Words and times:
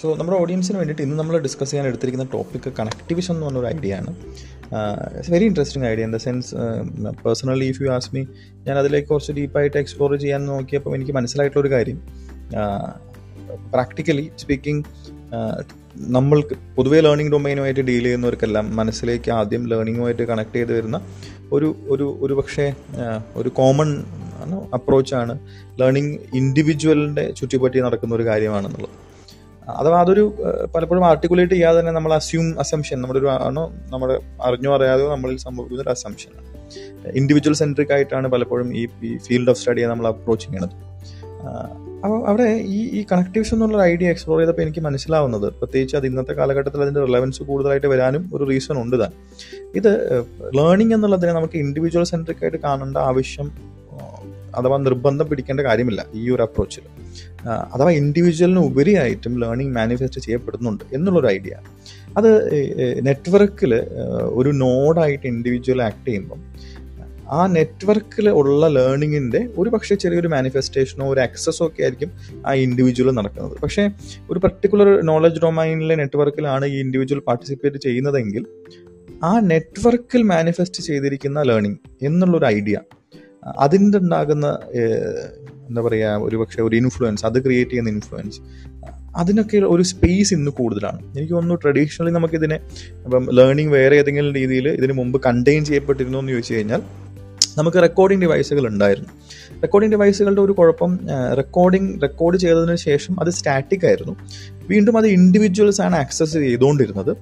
So 0.00 0.14
നമ്മുടെ 0.16 0.38
ഓഡിയൻസിന് 0.38 0.78
വേണ്ടിയിട്ട് 0.78 1.02
ഇന്ന് 1.02 1.16
നമ്മൾ 1.18 1.38
ഡിസ്കസ് 1.38 1.70
ചെയ്യാൻ 1.70 1.86
എടുത്തിരിക്കുന്ന 1.88 2.26
ടോപ്പിക് 2.32 2.72
കണക്ടിവിഷൻ 2.78 3.34
എന്ന് 3.34 3.46
പറഞ്ഞൊരു 3.46 3.66
ഐഡിയ 3.66 3.94
ആണ്. 3.94 4.10
It's 5.16 5.32
very 5.32 5.44
interesting 5.44 5.86
idea 5.86 6.04
in 6.04 6.12
the 6.12 6.16
sense 6.16 6.54
personally 7.24 7.64
if 7.64 7.82
you 7.82 7.90
ask 7.90 8.14
me 8.14 8.24
ഞാൻ 8.66 8.78
അതിലേക്ക് 8.78 9.08
കുറച്ച് 9.08 9.32
ഡീപ്പായിട്ട് 9.32 9.76
എക്സ്പ്ലോർ 9.76 10.16
ചെയ്യാൻ 10.16 10.46
നോക്കിയപ്പോൾ 10.46 10.94
എനിക്ക് 10.94 11.12
മനസ്സിലായിട്ടുള്ളൊരു 11.12 11.72
കാര്യം. 11.74 12.00
പ്രാക്ടിക്കലി 13.72 14.30
സ്പീക്കിംഗ് 14.38 14.84
നമ്മൾക്ക് 15.96 16.54
പൊതുവേ 16.76 17.00
ലേണിംഗ് 17.00 17.32
ഡൊമൈനുമായിട്ട് 17.32 17.80
ഡീൽ 17.80 18.02
ചെയ്യുന്നവർക്കെല്ലാം 18.02 18.76
മനസ്സിലേക്ക് 18.76 19.30
ആദ്യം 19.30 19.68
ലേണിങ്ങുമായിട്ട് 19.68 20.22
കണക്ട് 20.22 20.56
ചെയ്ത് 20.56 20.72
വരുന്ന 20.72 21.00
ഒരു 21.52 21.76
ഒരു 21.88 22.18
ഒരു 22.20 22.34
പക്ഷേ 22.34 22.72
ഒരു 23.36 23.48
കോമൺ 23.48 24.04
അപ്രോച്ചാണ് 24.74 25.38
ലേണിംഗ് 25.80 26.18
ഇൻഡിവിജ്വലിന്റെ 26.34 27.30
ചുറ്റിപ്പറ്റി 27.30 27.80
നടക്കുന്ന 27.80 28.14
ഒരു 28.14 28.24
കാര്യമാണെന്നുള്ളത്. 28.24 28.96
അഥവാ 29.68 30.00
അതൊരു 30.00 30.34
പലപ്പോഴും 30.74 31.06
ആർട്ടിക്കുലേറ്റ് 31.06 31.52
ചെയ്യാതെ 31.52 31.80
തന്നെ 31.80 31.92
നമ്മൾ 31.92 32.14
അസ്യൂം 32.14 32.60
അസംഷൻ 32.60 33.00
നമ്മുടെ 33.00 33.18
ഒരു 33.18 33.30
ആണോ 33.30 33.72
നമ്മുടെ 33.88 34.20
അറിഞ്ഞോ 34.42 34.74
അറിയാതെയോ 34.74 35.10
നമ്മളിൽ 35.10 35.36
സംഭവിക്കുന്ന 35.36 35.82
ഒരു 35.82 35.90
അസംഷനാണ് 35.90 36.46
ഇൻഡിവിജ്വൽ 37.14 37.54
സെൻട്രിക് 37.54 37.92
ആയിട്ടാണ് 37.92 38.28
പലപ്പോഴും 38.28 38.76
ഈ 38.76 38.86
ഈ 39.02 39.16
ഫീൽഡ് 39.16 39.50
ഓഫ് 39.50 39.58
സ്റ്റഡിയെ 39.58 39.86
നമ്മൾ 39.86 40.08
അപ്രോച്ച് 40.08 40.46
ചെയ്യണത് 40.46 40.76
അപ്പോൾ 42.04 42.28
അവിടെ 42.28 42.44
ഈ 42.68 42.88
ഈ 42.88 43.06
കണക്റ്റീവ്സ് 43.12 43.54
എന്നുള്ള 43.54 43.82
ഐഡിയ 43.82 44.10
എക്സ്പ്ലോർ 44.10 44.38
ചെയ്തപ്പോൾ 44.40 44.62
എനിക്ക് 44.62 44.80
മനസ്സിലാവുന്നത് 44.80 45.52
പ്രത്യേകിച്ച് 45.52 45.96
അത് 45.96 46.06
ഇന്നത്തെ 46.06 46.32
കാലഘട്ടത്തിൽ 46.32 46.82
അതിന്റെ 46.82 47.00
റിലവൻസ് 47.04 47.42
കൂടുതലായിട്ട് 47.42 47.86
വരാനും 47.86 48.30
ഒരു 48.34 48.44
റീസൺ 48.44 48.82
ഉണ്ട് 48.82 49.00
താൻ. 49.00 49.12
ഇത് 49.74 49.90
ലേണിംഗ് 50.54 50.94
എന്നുള്ളതിനെ 50.94 51.32
നമുക്ക് 51.32 51.58
ഇൻഡിവിജ്വൽ 51.58 52.04
സെൻട്രിക് 52.04 52.38
ആയിട്ട് 52.42 52.56
കാണേണ്ട 52.58 52.96
ആവശ്യം 52.96 53.48
അഥവാ 54.56 54.78
നിർബന്ധം 54.78 55.28
പിടിക്കേണ്ട 55.28 55.60
കാര്യമില്ല 55.60 56.06
ഈ 56.14 56.30
ഒരു 56.30 56.42
അപ്രോച്ചിൽ 56.42 56.82
അഥവാ 57.48 57.90
ഇൻഡിവിജ്വലിന് 57.90 58.58
ഉപരിയായിട്ടും 58.58 59.40
ലേണിംഗ് 59.40 59.74
മാനിഫെസ്റ്റ് 59.74 60.20
ചെയ്യപ്പെടുന്നുണ്ട് 60.20 60.84
എന്നുള്ളൊരു 60.92 61.26
ഐഡിയ 61.26 61.56
അത് 62.16 62.30
നെറ്റ്വർക്കിൽ 63.06 63.74
ഒരു 64.22 64.48
നോഡായിട്ട് 64.48 65.26
ഇൻഡിവിജ്വൽ 65.26 65.82
ആക്ട് 65.82 66.06
ചെയ്യുമ്പം 66.06 66.40
ആ 67.32 67.46
നെറ്റ്വർക്കിൽ 67.46 68.30
ഉള്ള 68.30 68.68
ലേണിങ്ങിന്റെ 68.68 69.48
ഒരു 69.58 69.70
പക്ഷേ 69.70 69.94
ചെറിയൊരു 69.94 70.28
മാനിഫെസ്റ്റേഷനോ 70.28 71.12
ഒരു 71.12 71.20
ആക്സസോ 71.20 71.66
ഒക്കെ 71.66 71.82
ആയിരിക്കും 71.82 72.10
ആ 72.46 72.52
ഇൻഡിവിജ്വൽ 72.52 73.10
നടക്കുന്നത്. 73.10 73.58
പക്ഷേ 73.58 73.90
ഒരു 74.30 74.38
പർട്ടിക്കുലർ 74.38 75.00
നോളജ് 75.00 75.40
ഡൊമൈനിലെ 75.40 75.94
നെറ്റ്വർക്കിലാണ് 75.94 76.66
ഈ 76.66 76.80
ഇൻഡിവിജ്വൽ 76.80 77.18
പാർട്ടിസിപ്പേറ്റ് 77.18 77.76
ചെയ്യുന്നതെങ്കിൽ 77.76 78.46
ആ 79.24 79.40
നെറ്റ്വർക്കിൽ 79.40 80.22
മാനിഫെസ്റ്റ് 80.22 80.82
ചെയ്തിരിക്കുന്ന 80.82 81.42
ലേണിംഗ് 81.42 81.78
എന്നുള്ളൊരു 82.02 82.44
ഐഡിയ 82.44 82.80
അതിന്റെ 83.42 83.98
ഉണ്ടാകുന്ന 83.98 84.46
എന്താ 85.68 85.82
പറയുക 85.82 86.22
ഒരു 86.22 86.36
പക്ഷേ 86.36 86.62
ഒരു 86.62 86.76
ഇൻഫ്ലുവൻസ് 86.76 87.26
അത് 87.26 87.44
ക്രിയേറ്റ് 87.44 87.70
ചെയ്യുന്ന 87.70 87.90
ഇൻഫ്ലുവൻസ് 87.90 88.40
അതിനൊക്കെ 89.16 89.58
ഒരു 89.58 89.82
സ്പേസ് 89.82 90.34
ഇന്ന് 90.34 90.50
കൂടുതലാണ്. 90.50 90.98
എനിക്ക് 91.16 91.32
തോന്നുന്നു 91.32 91.60
ട്രഡീഷണലി 91.62 92.10
നമുക്കിതിനെ 92.10 92.54
ഇപ്പം 93.06 93.28
ലേണിംഗ് 93.34 93.72
വേറെ 93.72 93.96
ഏതെങ്കിലും 93.96 94.34
രീതിയിൽ 94.34 94.68
ഇതിന് 94.68 94.92
മുമ്പ് 94.92 95.22
കണ്ടെയ്ൻ 95.22 95.64
ചെയ്യപ്പെട്ടിരുന്നു 95.64 96.18
എന്ന് 96.18 96.32
ചോദിച്ചു 96.32 96.54
കഴിഞ്ഞാൽ 96.54 96.82
നമുക്ക് 97.58 97.76
റെക്കോർഡിംഗ് 97.76 98.22
ഡിവൈസുകൾ 98.22 98.66
ഉണ്ടായിരുന്നു. 98.66 99.08
റെക്കോർഡിംഗ് 99.62 99.94
ഡിവൈസുകളുടെ 99.94 100.40
ഒരു 100.40 100.52
കുഴപ്പം 100.52 100.98
റെക്കോർഡിംഗ് 101.36 102.02
റെക്കോർഡ് 102.02 102.36
ചെയ്തതിന് 102.36 102.76
ശേഷം 102.76 103.20
അത് 103.20 103.30
സ്റ്റാറ്റിക് 103.30 103.86
ആയിരുന്നു. 103.86 104.16
വീണ്ടും 104.68 104.96
അത് 104.96 105.06
ഇൻഡിവിജ്വൽസ് 105.06 105.80
ആണ് 105.80 105.96
ആക്സസ് 105.96 106.32
ചെയ്തുകൊണ്ടിരുന്നത്. 106.32 107.16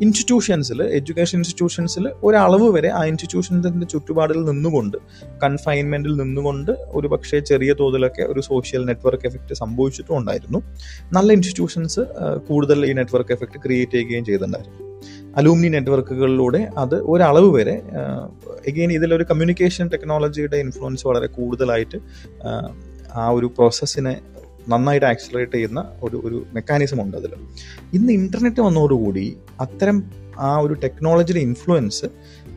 ഇൻസ്റ്റിറ്റ്യൂഷൻസിൽ 0.00 0.82
എഡ്യൂക്കേഷൻ 0.82 1.38
ഇൻസ്റ്റിറ്റ്യൂഷൻസിൽ 1.38 2.10
ഒരളവ് 2.22 2.70
വരെ 2.70 2.88
ആ 2.88 3.04
ഇൻസ്റ്റിറ്റ്യൂഷൻസിന്റെ 3.04 3.86
ചുറ്റുപാടിൽ 3.86 4.44
നിന്നുകൊണ്ട് 4.44 4.96
കൺഫൈൻമെന്റിൽ 5.44 6.16
നിന്നുകൊണ്ട് 6.16 6.72
ഒരു 6.72 7.08
പക്ഷേ 7.08 7.38
ചെറിയ 7.38 7.72
തോതിലൊക്കെ 7.72 8.22
ഒരു 8.22 8.40
സോഷ്യൽ 8.40 8.84
നെറ്റ്വർക്ക് 8.84 9.26
എഫക്റ്റ് 9.26 9.54
സംഭവിച്ചിട്ടുണ്ടായിരുന്നു 9.54 10.62
നല്ല 11.12 11.32
ഇൻസ്റ്റിറ്റ്യൂഷൻസ് 11.32 12.00
കൂടുതൽ 12.48 12.86
ഈ 12.86 12.92
നെറ്റ്വർക്ക് 12.92 13.32
എഫക്റ്റ് 13.32 13.60
ക്രിയേറ്റ് 13.64 13.92
ചെയ്യുകയും 13.92 14.24
ചെയ്തിട്ടുണ്ടായിരുന്നു. 14.24 14.89
അലൂമിനി 15.36 15.68
നെറ്റ്വർക്കുകളിലൂടെ 15.68 16.70
അത് 16.78 16.94
ഒരളവ് 16.94 17.54
വരെ 17.54 17.82
എഗെയിൻ 18.66 18.92
ഇതിലൊരു 18.92 19.22
കമ്മ്യൂണിക്കേഷൻ 19.22 19.88
ടെക്നോളജിയുടെ 19.88 20.56
ഇൻഫ്ലുവൻസ് 20.56 21.06
വളരെ 21.06 21.26
കൂടുതലായിട്ട് 21.26 22.00
ആ 23.12 23.28
ഒരു 23.28 23.46
പ്രോസസ്സിനെ 23.46 24.20
നന്നായിട്ട് 24.68 25.06
ആക്സിലറേറ്റ് 25.06 25.52
ചെയ്യുന്ന 25.52 25.88
ഒരു 26.02 26.22
ഒരു 26.24 26.46
മെക്കാനിസം 26.54 27.02
ഉണ്ട് 27.02 27.16
അതിൽ 27.16 27.30
ഇന്ന് 27.94 28.12
ഇന്റർനെറ്റ് 28.12 28.60
വന്നതോടുകൂടി 28.60 29.36
അത്തരം 29.60 30.02
ആ 30.38 30.58
ഒരു 30.58 30.74
ടെക്നോളജിയുടെ 30.74 31.40
ഇൻഫ്ലുവൻസ് 31.40 32.06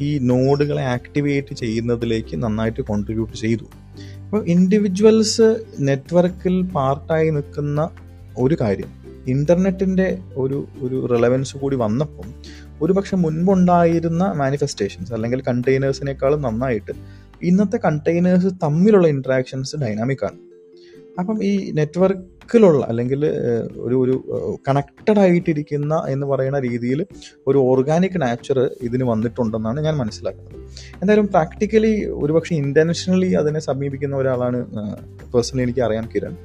ഈ 0.02 0.18
നോഡുകളെ 0.18 0.84
ആക്ടിവേറ്റ് 0.84 1.56
ചെയ്യുന്നതിലേക്ക് 1.56 2.44
നന്നായിട്ട് 2.44 2.82
കോൺട്രിബ്യൂട്ട് 2.82 3.38
ചെയ്തു. 3.38 3.64
അപ്പോൾ 4.26 4.46
ഇൻഡിവിജ്വൽസ് 4.48 5.64
നെറ്റ്വർക്കിൽ 5.80 6.62
പാർട്ടായി 6.62 7.30
നിൽക്കുന്ന 7.30 7.90
ഒരു 8.38 8.58
കാര്യം 8.62 9.04
ഇന്റർനെറ്റിന്റെ 9.28 10.18
ഒരു 10.36 10.68
ഒരു 10.82 11.08
റിലവൻസ് 11.08 11.58
കൂടി 11.58 11.76
വന്നപ്പം 11.76 12.34
ഒരുപക്ഷെ 12.84 13.16
മുൻപുണ്ടായിരുന്ന 13.16 14.24
മാനിഫെസ്റ്റേഷൻസ് 14.42 15.14
അല്ലെങ്കിൽ 15.14 15.42
കണ്ടെയ്നേഴ്സിനേക്കാളും 15.50 16.42
നന്നായിട്ട് 16.42 16.96
ഇന്നത്തെ 17.44 17.78
കണ്ടെയ്നേഴ്സ് 17.86 18.52
തമ്മിലുള്ള 18.64 19.08
ഇൻട്രാക്ഷൻസ് 19.08 19.76
ഡൈനാമിക്കാണ് 19.76 20.40
അപ്പം 21.20 21.38
ഈ 21.44 21.52
നെറ്റ്വർക്കിലുള്ള 21.78 22.84
അല്ലെങ്കിൽ 22.92 23.22
ഒരു 23.86 23.96
ഒരു 24.04 24.16
കണക്റ്റഡ് 24.68 25.20
ആയിട്ടിരിക്കുന്ന 25.20 26.04
എന്ന് 26.10 26.26
പറയുന്ന 26.28 26.60
രീതിയിൽ 26.60 27.00
ഒരു 27.48 27.58
ഓർഗാനിക് 27.72 28.18
നാച്ചർ 28.22 28.58
ഇതിന് 28.82 29.04
വന്നിട്ടുണ്ടെന്നാണ് 29.04 29.80
ഞാൻ 29.82 29.96
മനസ്സിലാക്കുന്നത്. 29.98 30.58
എന്തായാലും 31.02 31.28
പ്രാക്ടിക്കലി 31.28 31.94
ഒരുപക്ഷെ 32.24 32.56
ഇന്റൻഷനലി 32.56 33.30
അതിനെ 33.42 33.62
സമീപിക്കുന്ന 33.70 34.16
ഒരാളാണ് 34.16 34.62
പേഴ്സണലി 35.34 35.64
എനിക്ക് 35.68 35.84
അറിയാൻ 35.88 36.08
Kiran. 36.16 36.36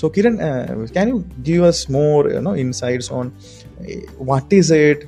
So 0.00 0.06
Kiran 0.16 0.34
can 0.96 1.08
you 1.08 1.18
give 1.48 1.66
us 1.72 1.84
more 1.92 2.20
insights 2.56 3.08
on 3.10 3.26
uh, 3.26 3.65
what 4.30 4.52
is 4.58 4.68
it, 4.70 5.00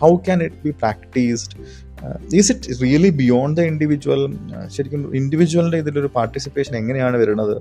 how 0.00 0.10
can 0.26 0.40
it 0.48 0.54
be 0.64 0.72
practiced? 0.82 1.52
Is 2.38 2.48
it 2.52 2.74
really 2.82 3.10
beyond 3.20 3.56
the 3.60 3.62
individual 3.70 4.22
ശരിക്കും 4.74 5.02
ഇൻഡിവിജ്വലിന്റെ 5.20 5.78
ഇതിലൊരു 5.82 6.10
പാർട്ടിസിപ്പേഷൻ 6.16 6.76
എങ്ങനെയാണ് 6.76 7.16
വരുന്നത്? 7.16 7.54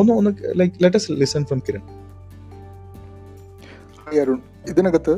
ഒന്ന് 0.00 0.12
ഒന്ന് 0.12 0.30
like 0.60 0.74
let's 0.84 1.12
listen 1.22 1.44
from 1.44 1.60
Kiran 1.66 1.82
Arun 4.22 4.40
ഇതിനകത്ത് 4.70 5.14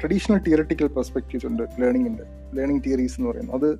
traditional 0.00 0.38
theoretical 0.46 0.88
perspectives 0.96 1.46
ഉണ്ട് 1.46 1.62
ലേണിംഗിന്റെ 1.82 2.24
ലേണിംഗ് 2.58 2.82
തിയറീസ് 2.84 3.16
എന്ന് 3.18 3.28
പറയുന്നത് 3.30 3.56
അത് 3.58 3.70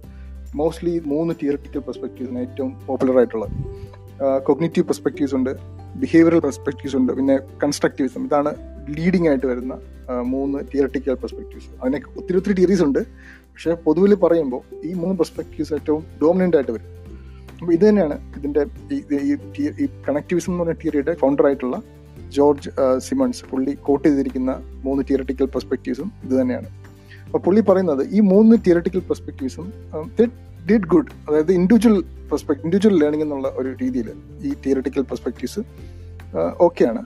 മോസ്റ്റ്ലി 0.54 0.94
മൂന്ന് 1.12 1.34
തിയറട്ടിക്കൽ 1.42 1.82
പെർസ്പെക്റ്റീവ്സിന് 1.88 2.38
ഏറ്റവും 2.38 2.72
പോപ്പുലർ 2.86 3.18
ആയിട്ടുള്ളത്. 3.18 3.52
കൊഗ്നേറ്റീവ് 4.18 4.86
പെർസ്പെക്റ്റീവ്സ് 4.86 5.34
ഉണ്ട് 5.34 5.50
ബിഹേവിയറൽ 6.02 6.40
പെർസ്പെക്റ്റീവ്സ് 6.46 6.96
ഉണ്ട് 6.96 7.12
പിന്നെ 7.12 7.38
കൺസ്ട്രക്റ്റീവിസം 7.62 8.24
ഇതാണ് 8.28 8.50
ലീഡിംഗ് 8.96 9.28
ആയിട്ട് 9.28 9.46
വരുന്ന 9.46 9.74
മൂന്ന് 10.32 10.58
തിയറട്ടിക്കൽ 10.72 11.16
പെർസ്പെക്റ്റീവ്സ് 11.22 11.68
അതിനെ 11.80 12.00
ഒത്തിരി 12.20 12.36
ഒത്തിരി 12.38 12.54
തിയറീസ് 12.60 12.82
ഉണ്ട്. 12.82 12.98
പക്ഷെ 13.52 13.72
പൊതുവിൽ 13.86 14.14
പറയുമ്പോൾ 14.24 14.62
ഈ 14.88 14.92
മൂന്ന് 14.92 15.16
പെർസ്പെക്റ്റീവ്സ് 15.20 15.74
ഏറ്റവും 15.78 16.04
ഡോമിനന്റ് 16.22 16.56
ആയിട്ട് 16.56 16.72
വരും. 16.72 16.88
അപ്പോൾ 17.60 17.72
ഇത് 17.72 17.84
തന്നെയാണ് 17.88 18.16
ഇതിന്റെ 18.38 18.62
ഈ 19.82 19.86
കണക്റ്റിവിസം 20.08 20.52
എന്ന് 20.52 20.64
പറഞ്ഞ 20.64 20.76
തിയറിയുടെ 20.82 21.14
ഫൗണ്ടർ 21.20 21.46
ആയിട്ടുള്ള 21.46 21.76
ജോർജ് 22.36 22.70
സിമൺസ്. 23.08 23.42
പുള്ളി 23.50 23.72
കോട്ട് 23.88 24.06
ചെയ്തിരിക്കുന്ന 24.08 24.52
മൂന്ന് 24.84 25.02
തിയറട്ടിക്കൽ 25.08 25.48
പെർസ്പെക്റ്റീവ്സും 25.56 26.12
ഇത് 26.24 26.34
തന്നെയാണ്. 26.40 26.68
അപ്പോൾ 27.26 27.38
പുള്ളി 27.38 27.60
പറയുന്നത് 27.68 28.02
ഈ 28.16 28.20
മൂന്ന് 28.20 28.56
തിയറട്ടിക്കൽ 28.64 29.02
പെർസ്പെക്റ്റീവ്സും 29.10 29.68
ഡിഡ് 30.68 30.86
ഗുഡ് 30.86 31.12
അതായത് 31.28 31.52
ഇൻഡിവിജ്വൽ 31.52 31.96
പെർസ്പെക്ട് 32.30 32.60
ഇൻഡിവിജ്വൽ 32.60 32.94
ലേണിംഗ് 33.02 33.24
എന്നുള്ള 33.24 33.48
ഒരു 33.56 33.76
രീതിയിൽ 33.82 34.08
ഈ 34.42 34.52
തിയറിറ്റിക്കൽ 34.66 35.02
പെർസ്പെക്റ്റീവ്സ് 35.02 35.62
ഓക്കെയാണ് 36.60 37.02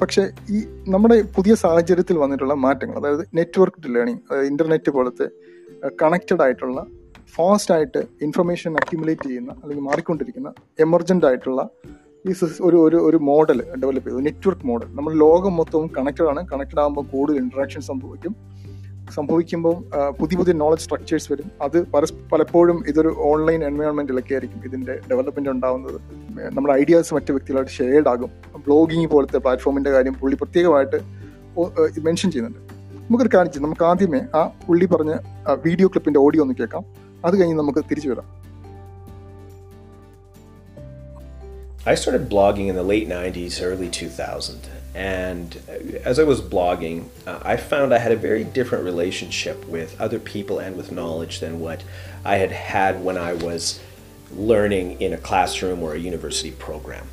പക്ഷേ 0.00 0.22
ഈ 0.50 0.58
നമ്മുടെ 0.88 1.22
പുതിയ 1.36 1.54
സാഹചര്യത്തിൽ 1.54 2.16
വന്നിട്ടുള്ള 2.18 2.54
മാറ്റങ്ങൾ 2.54 2.96
അതായത് 2.98 3.24
നെറ്റ്വർക്ക്ഡ് 3.34 3.94
ലേണിംഗ് 3.94 4.20
അതായത് 4.30 4.46
ഇന്റർനെറ്റ് 4.46 4.90
പോലത്തെ 4.90 5.26
കണക്റ്റഡ് 6.02 6.42
ആയിട്ടുള്ള 6.42 6.86
ഫാസ്റ്റ് 7.36 7.74
ആയിട്ട് 7.74 7.98
ഇൻഫർമേഷൻ 8.26 8.72
അക്യുമുലേറ്റ് 8.72 9.26
ചെയ്യുന്ന 9.28 9.52
അല്ലെങ്കിൽ 9.62 9.84
മാറിക്കൊണ്ടിരിക്കുന്ന 9.84 10.52
എമർജന്റ് 10.80 11.26
ആയിട്ടുള്ള 11.26 11.62
ഈ 12.28 12.32
ഒരു 12.60 12.76
ഒരു 12.76 12.96
ഒരു 12.96 13.16
മോഡൽ 13.16 13.58
ഡെവലപ്പ് 13.82 14.08
ചെയ്തു. 14.08 14.20
നെറ്റ്വർക്ക് 14.20 14.66
മോഡൽ 14.66 14.88
നമ്മൾ 14.94 15.12
ലോകം 15.24 15.56
മൊത്തവും 15.56 15.86
കണക്റ്റഡ് 15.98 16.28
ആണ്. 16.28 16.40
കണക്റ്റഡ് 16.52 16.80
ആകുമ്പോൾ 16.80 17.04
കൂടുതൽ 17.12 17.38
ഇന്ററാക്ഷൻ 17.38 17.80
സംഭവിക്കും. 17.80 18.32
സംഭവിക്കുമ്പോൾ 19.10 19.74
പുതിയ 20.10 20.36
പുതിയ 20.36 20.52
നോളജ് 20.52 20.80
സ്ട്രക്ചേഴ്സ് 20.80 21.32
വരും. 21.32 21.50
അത് 21.62 21.86
പലപ്പോഴും 22.32 22.84
ഇതൊരു 22.88 23.14
ഓൺലൈൻ 23.18 23.64
എൻവയോൺമെന്റിലൊക്കെ 23.64 24.32
ആയിരിക്കും 24.34 24.62
ഇതിന്റെ 24.64 25.00
ഡെവലപ്മെന്റ് 25.10 25.50
ഉണ്ടാവുന്നത്. 25.50 26.00
നമ്മുടെ 26.54 26.74
ഐഡിയാസ് 26.74 27.14
മറ്റു 27.14 27.32
വ്യക്തികളായിട്ട് 27.32 27.72
ഷെയർഡ് 27.72 28.08
ആകും. 28.08 28.30
ബ്ലോഗിങ് 28.66 29.06
പോലത്തെ 29.06 29.38
പ്ലാറ്റ്ഫോമിന്റെ 29.38 29.90
കാര്യം 29.90 30.14
പുള്ളി 30.14 30.36
പ്രത്യേകമായിട്ട് 30.36 30.96
മെൻഷൻ 32.00 32.30
ചെയ്യുന്നുണ്ട്. 32.30 32.58
നമുക്കൊരു 33.08 33.28
ചെയ്യാം. 33.52 33.64
നമുക്ക് 33.64 33.84
ആദ്യമേ 33.84 34.20
ആ 34.34 34.46
പുള്ളി 34.46 34.86
പറഞ്ഞ 34.86 35.14
വീഡിയോ 35.66 35.88
ക്ലിപ്പിന്റെ 35.88 36.20
ഓഡിയോ 36.20 36.42
ഒന്ന് 36.42 36.54
കേൾക്കാം. 36.54 36.84
അത് 37.24 37.40
കഴിഞ്ഞ് 37.40 37.58
നമുക്ക് 37.58 37.78
തിരിച്ചു 37.78 38.08
വരാം. 38.08 38.38
I 41.90 41.94
started 41.94 42.24
blogging 42.32 42.66
in 42.70 42.76
the 42.78 42.86
late 42.88 43.08
90s, 43.10 43.54
early 43.66 43.88
2000. 43.98 44.77
And 44.94 45.56
as 46.04 46.18
I 46.18 46.24
was 46.24 46.40
blogging, 46.40 47.08
uh, 47.26 47.38
I 47.42 47.56
found 47.56 47.94
I 47.94 47.98
had 47.98 48.12
a 48.12 48.16
very 48.16 48.42
different 48.42 48.84
relationship 48.84 49.64
with 49.66 50.00
other 50.00 50.18
people 50.18 50.58
and 50.58 50.76
with 50.76 50.90
knowledge 50.90 51.40
than 51.40 51.60
what 51.60 51.84
I 52.24 52.36
had 52.36 52.50
had 52.50 53.04
when 53.04 53.16
I 53.16 53.34
was 53.34 53.80
learning 54.32 55.00
in 55.00 55.12
a 55.12 55.18
classroom 55.18 55.82
or 55.82 55.94
a 55.94 55.98
university 55.98 56.50
program. 56.50 57.08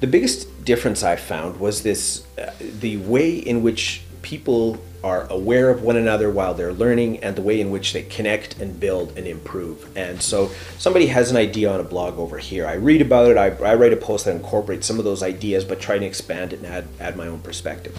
the 0.00 0.06
biggest 0.06 0.64
difference 0.64 1.02
I 1.02 1.16
found 1.16 1.58
was 1.58 1.82
this 1.82 2.24
uh, 2.38 2.50
the 2.60 2.98
way 2.98 3.36
in 3.36 3.62
which 3.62 4.03
people 4.24 4.82
are 5.04 5.26
aware 5.30 5.68
of 5.68 5.82
one 5.82 5.96
another 5.96 6.30
while 6.30 6.54
they're 6.54 6.72
learning 6.72 7.18
and 7.18 7.36
the 7.36 7.42
way 7.42 7.60
in 7.60 7.70
which 7.70 7.92
they 7.92 8.02
connect 8.02 8.58
and 8.58 8.80
build 8.80 9.16
and 9.18 9.26
improve. 9.26 9.94
And 9.94 10.22
so 10.22 10.50
somebody 10.78 11.08
has 11.08 11.30
an 11.30 11.36
idea 11.36 11.70
on 11.70 11.78
a 11.78 11.84
blog 11.84 12.18
over 12.18 12.38
here. 12.38 12.66
I 12.66 12.72
read 12.72 13.02
about 13.02 13.30
it, 13.30 13.36
I, 13.36 13.48
I 13.48 13.74
write 13.74 13.92
a 13.92 13.96
post 13.96 14.24
that 14.24 14.34
incorporates 14.34 14.86
some 14.86 14.98
of 14.98 15.04
those 15.04 15.22
ideas 15.22 15.62
but 15.66 15.78
try 15.78 15.98
to 15.98 16.06
expand 16.06 16.54
it 16.54 16.60
and 16.60 16.66
add, 16.66 16.88
add 16.98 17.18
my 17.18 17.26
own 17.26 17.40
perspective. 17.40 17.96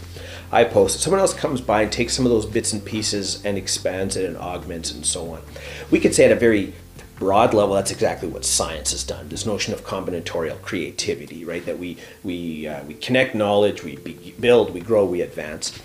I 0.51 0.63
post 0.63 0.95
it. 0.95 0.99
Someone 0.99 1.19
else 1.19 1.35
comes 1.35 1.61
by 1.61 1.83
and 1.83 1.91
takes 1.91 2.15
some 2.15 2.25
of 2.25 2.31
those 2.31 2.47
bits 2.47 2.73
and 2.73 2.83
pieces 2.83 3.45
and 3.45 3.55
expands 3.55 4.15
it 4.15 4.25
and 4.25 4.35
augments 4.35 4.91
and 4.91 5.05
so 5.05 5.29
on. 5.29 5.43
We 5.91 5.99
could 5.99 6.15
say 6.15 6.25
at 6.25 6.31
a 6.31 6.35
very 6.35 6.73
broad 7.17 7.53
level, 7.53 7.75
that's 7.75 7.91
exactly 7.91 8.27
what 8.27 8.43
science 8.43 8.91
has 8.91 9.03
done. 9.03 9.29
This 9.29 9.45
notion 9.45 9.73
of 9.73 9.83
combinatorial 9.83 10.61
creativity, 10.61 11.45
right? 11.45 11.65
That 11.65 11.79
we 11.79 11.97
we 12.23 12.67
uh, 12.67 12.83
we 12.83 12.95
connect 12.95 13.35
knowledge, 13.35 13.83
we 13.83 13.95
build, 14.39 14.73
we 14.73 14.81
grow, 14.81 15.05
we 15.05 15.21
advance. 15.21 15.79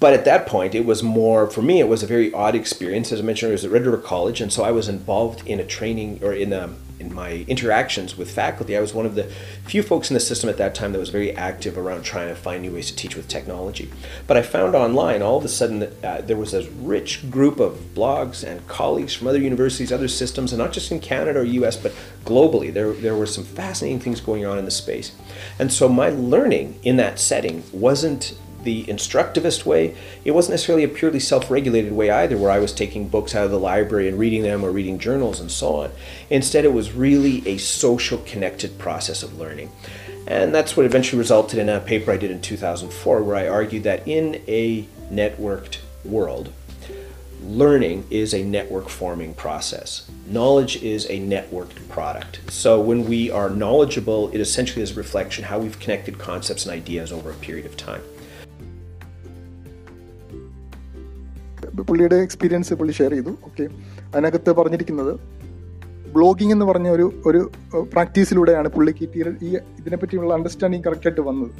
But 0.00 0.12
at 0.12 0.24
that 0.26 0.46
point, 0.46 0.74
it 0.74 0.84
was 0.84 1.02
more 1.02 1.48
for 1.48 1.62
me. 1.62 1.80
It 1.80 1.88
was 1.88 2.02
a 2.02 2.06
very 2.06 2.32
odd 2.32 2.54
experience. 2.54 3.10
As 3.10 3.20
I 3.20 3.22
mentioned, 3.24 3.50
I 3.50 3.52
was 3.52 3.64
at 3.64 3.70
Red 3.70 3.84
River 3.84 3.98
College, 3.98 4.40
and 4.40 4.52
so 4.52 4.62
I 4.62 4.70
was 4.70 4.88
involved 4.88 5.46
in 5.46 5.58
a 5.58 5.64
training 5.64 6.20
or 6.22 6.32
in 6.32 6.52
a 6.52 6.74
in 7.00 7.14
my 7.14 7.44
interactions 7.46 8.16
with 8.16 8.30
faculty, 8.30 8.76
I 8.76 8.80
was 8.80 8.92
one 8.92 9.06
of 9.06 9.14
the 9.14 9.24
few 9.64 9.82
folks 9.82 10.10
in 10.10 10.14
the 10.14 10.20
system 10.20 10.50
at 10.50 10.56
that 10.56 10.74
time 10.74 10.92
that 10.92 10.98
was 10.98 11.10
very 11.10 11.32
active 11.32 11.78
around 11.78 12.02
trying 12.02 12.28
to 12.28 12.34
find 12.34 12.62
new 12.62 12.72
ways 12.72 12.90
to 12.90 12.96
teach 12.96 13.14
with 13.14 13.28
technology. 13.28 13.90
But 14.26 14.36
I 14.36 14.42
found 14.42 14.74
online 14.74 15.22
all 15.22 15.38
of 15.38 15.44
a 15.44 15.48
sudden 15.48 15.78
that 15.80 16.04
uh, 16.04 16.20
there 16.22 16.36
was 16.36 16.52
this 16.52 16.66
rich 16.66 17.30
group 17.30 17.60
of 17.60 17.94
blogs 17.94 18.42
and 18.44 18.66
colleagues 18.66 19.14
from 19.14 19.28
other 19.28 19.38
universities, 19.38 19.92
other 19.92 20.08
systems, 20.08 20.52
and 20.52 20.58
not 20.58 20.72
just 20.72 20.90
in 20.90 21.00
Canada 21.00 21.40
or 21.40 21.44
US, 21.44 21.76
but 21.76 21.92
globally. 22.24 22.72
There, 22.72 22.92
there 22.92 23.16
were 23.16 23.26
some 23.26 23.44
fascinating 23.44 24.00
things 24.00 24.20
going 24.20 24.44
on 24.44 24.58
in 24.58 24.64
the 24.64 24.70
space. 24.70 25.12
And 25.58 25.72
so 25.72 25.88
my 25.88 26.08
learning 26.08 26.78
in 26.82 26.96
that 26.96 27.18
setting 27.18 27.62
wasn't 27.72 28.36
the 28.68 28.84
instructivist 28.84 29.64
way. 29.64 29.96
It 30.26 30.32
wasn't 30.32 30.52
necessarily 30.52 30.84
a 30.84 30.88
purely 30.88 31.20
self 31.20 31.50
regulated 31.50 31.92
way 31.92 32.10
either, 32.10 32.36
where 32.36 32.50
I 32.50 32.58
was 32.58 32.72
taking 32.72 33.08
books 33.08 33.34
out 33.34 33.46
of 33.46 33.50
the 33.50 33.58
library 33.58 34.08
and 34.08 34.18
reading 34.18 34.42
them 34.42 34.62
or 34.62 34.70
reading 34.70 34.98
journals 34.98 35.40
and 35.40 35.50
so 35.50 35.76
on. 35.76 35.90
Instead, 36.28 36.66
it 36.66 36.74
was 36.74 36.92
really 36.92 37.46
a 37.48 37.56
social 37.56 38.18
connected 38.18 38.78
process 38.78 39.22
of 39.22 39.38
learning. 39.38 39.72
And 40.26 40.54
that's 40.54 40.76
what 40.76 40.84
eventually 40.84 41.18
resulted 41.18 41.58
in 41.58 41.70
a 41.70 41.80
paper 41.80 42.12
I 42.12 42.18
did 42.18 42.30
in 42.30 42.42
2004, 42.42 43.22
where 43.22 43.36
I 43.36 43.48
argued 43.48 43.84
that 43.84 44.06
in 44.06 44.42
a 44.46 44.82
networked 45.10 45.78
world, 46.04 46.52
learning 47.42 48.06
is 48.10 48.34
a 48.34 48.42
network 48.44 48.90
forming 48.90 49.32
process. 49.32 50.10
Knowledge 50.26 50.82
is 50.82 51.06
a 51.06 51.18
networked 51.20 51.88
product. 51.88 52.40
So 52.50 52.78
when 52.78 53.06
we 53.06 53.30
are 53.30 53.48
knowledgeable, 53.48 54.28
it 54.28 54.40
essentially 54.40 54.82
is 54.82 54.90
a 54.90 54.94
reflection 54.94 55.44
how 55.44 55.58
we've 55.58 55.80
connected 55.80 56.18
concepts 56.18 56.66
and 56.66 56.74
ideas 56.74 57.10
over 57.10 57.30
a 57.30 57.34
period 57.34 57.64
of 57.64 57.78
time. 57.78 58.02
പുള്ളിയുടെ 61.82 62.16
experience 62.16 62.74
പുള്ളി 62.74 62.92
share 62.92 63.10
ചെയ്തു. 63.10 63.30
Okay 63.44 63.64
അതിനകത്ത് 64.14 64.50
പറഞ്ഞിരിക്കുന്നത് 64.50 65.12
blogging 66.16 66.52
എന്ന് 66.52 66.64
പറഞ്ഞ 66.64 66.88
ഒരു 66.88 67.06
ഒരു 67.26 67.50
പ്രാക്ടീസിലൂടെയാണ് 67.92 68.68
പുള്ളിക്ക് 68.68 69.04
ഈ 69.46 69.50
ഇതിനെപ്പറ്റിയുള്ള 69.80 70.34
അണ്ടർസ്റ്റാൻഡിങ് 70.34 70.84
കറക്റ്റായിട്ട് 70.86 71.20
വന്നത്. 71.20 71.50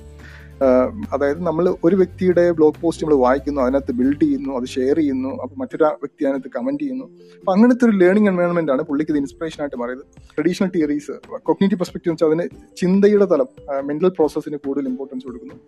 അതായത് 1.14 1.40
നമ്മൾ 1.46 1.76
ഒരു 1.84 1.96
വ്യക്തിയുടെ 1.96 2.50
ബ്ലോഗ് 2.50 2.80
പോസ്റ്റ് 2.80 3.04
നമ്മൾ 3.04 3.18
വായിക്കുന്നു 3.24 3.60
അതിനകത്ത് 3.64 3.92
ബിൽഡ് 3.98 4.20
ചെയ്യുന്നു 4.22 4.50
അത് 4.58 4.66
ഷെയർ 4.66 4.96
ചെയ്യുന്നു 4.96 5.28
അപ്പോൾ 5.42 5.56
മറ്റൊരു 5.60 5.84
വ്യക്തി 5.84 6.22
അതിനകത്ത് 6.24 6.50
കമന്റ് 6.56 6.82
ചെയ്യുന്നു. 6.82 7.04
അപ്പോൾ 7.40 7.52
അങ്ങനത്തെ 7.52 7.84
ഒരു 7.88 7.94
ലേണിംഗ് 7.96 8.28
എൻവയോൺമെന്റ് 8.28 8.72
ആണ് 8.72 8.82
പുള്ളിക്ക് 8.82 9.12
ഇത് 9.12 9.18
ഇൻസ്പിറേഷൻ 9.18 9.60
ആയിട്ട് 9.62 9.76
മാറിയത്. 9.76 10.02
ട്രഡീഷണൽ 10.34 10.70
തിയറീസ് 10.76 11.12
കൊഗ്നേറ്റീവ് 11.48 11.80
പെർസ്പെക്റ്റീവ് 11.82 12.12
വെച്ചാൽ 12.14 12.26
അതിന് 12.26 12.46
ചിന്തയുടെ 12.76 13.24
തലം 13.24 13.48
മെന്റൽ 13.90 14.08
പ്രോസസ്സിന് 14.18 14.56
കൂടുതൽ 14.66 14.88
ഇമ്പോർട്ടൻസ് 14.92 15.26
കൊടുക്കുന്നു. 15.26 15.58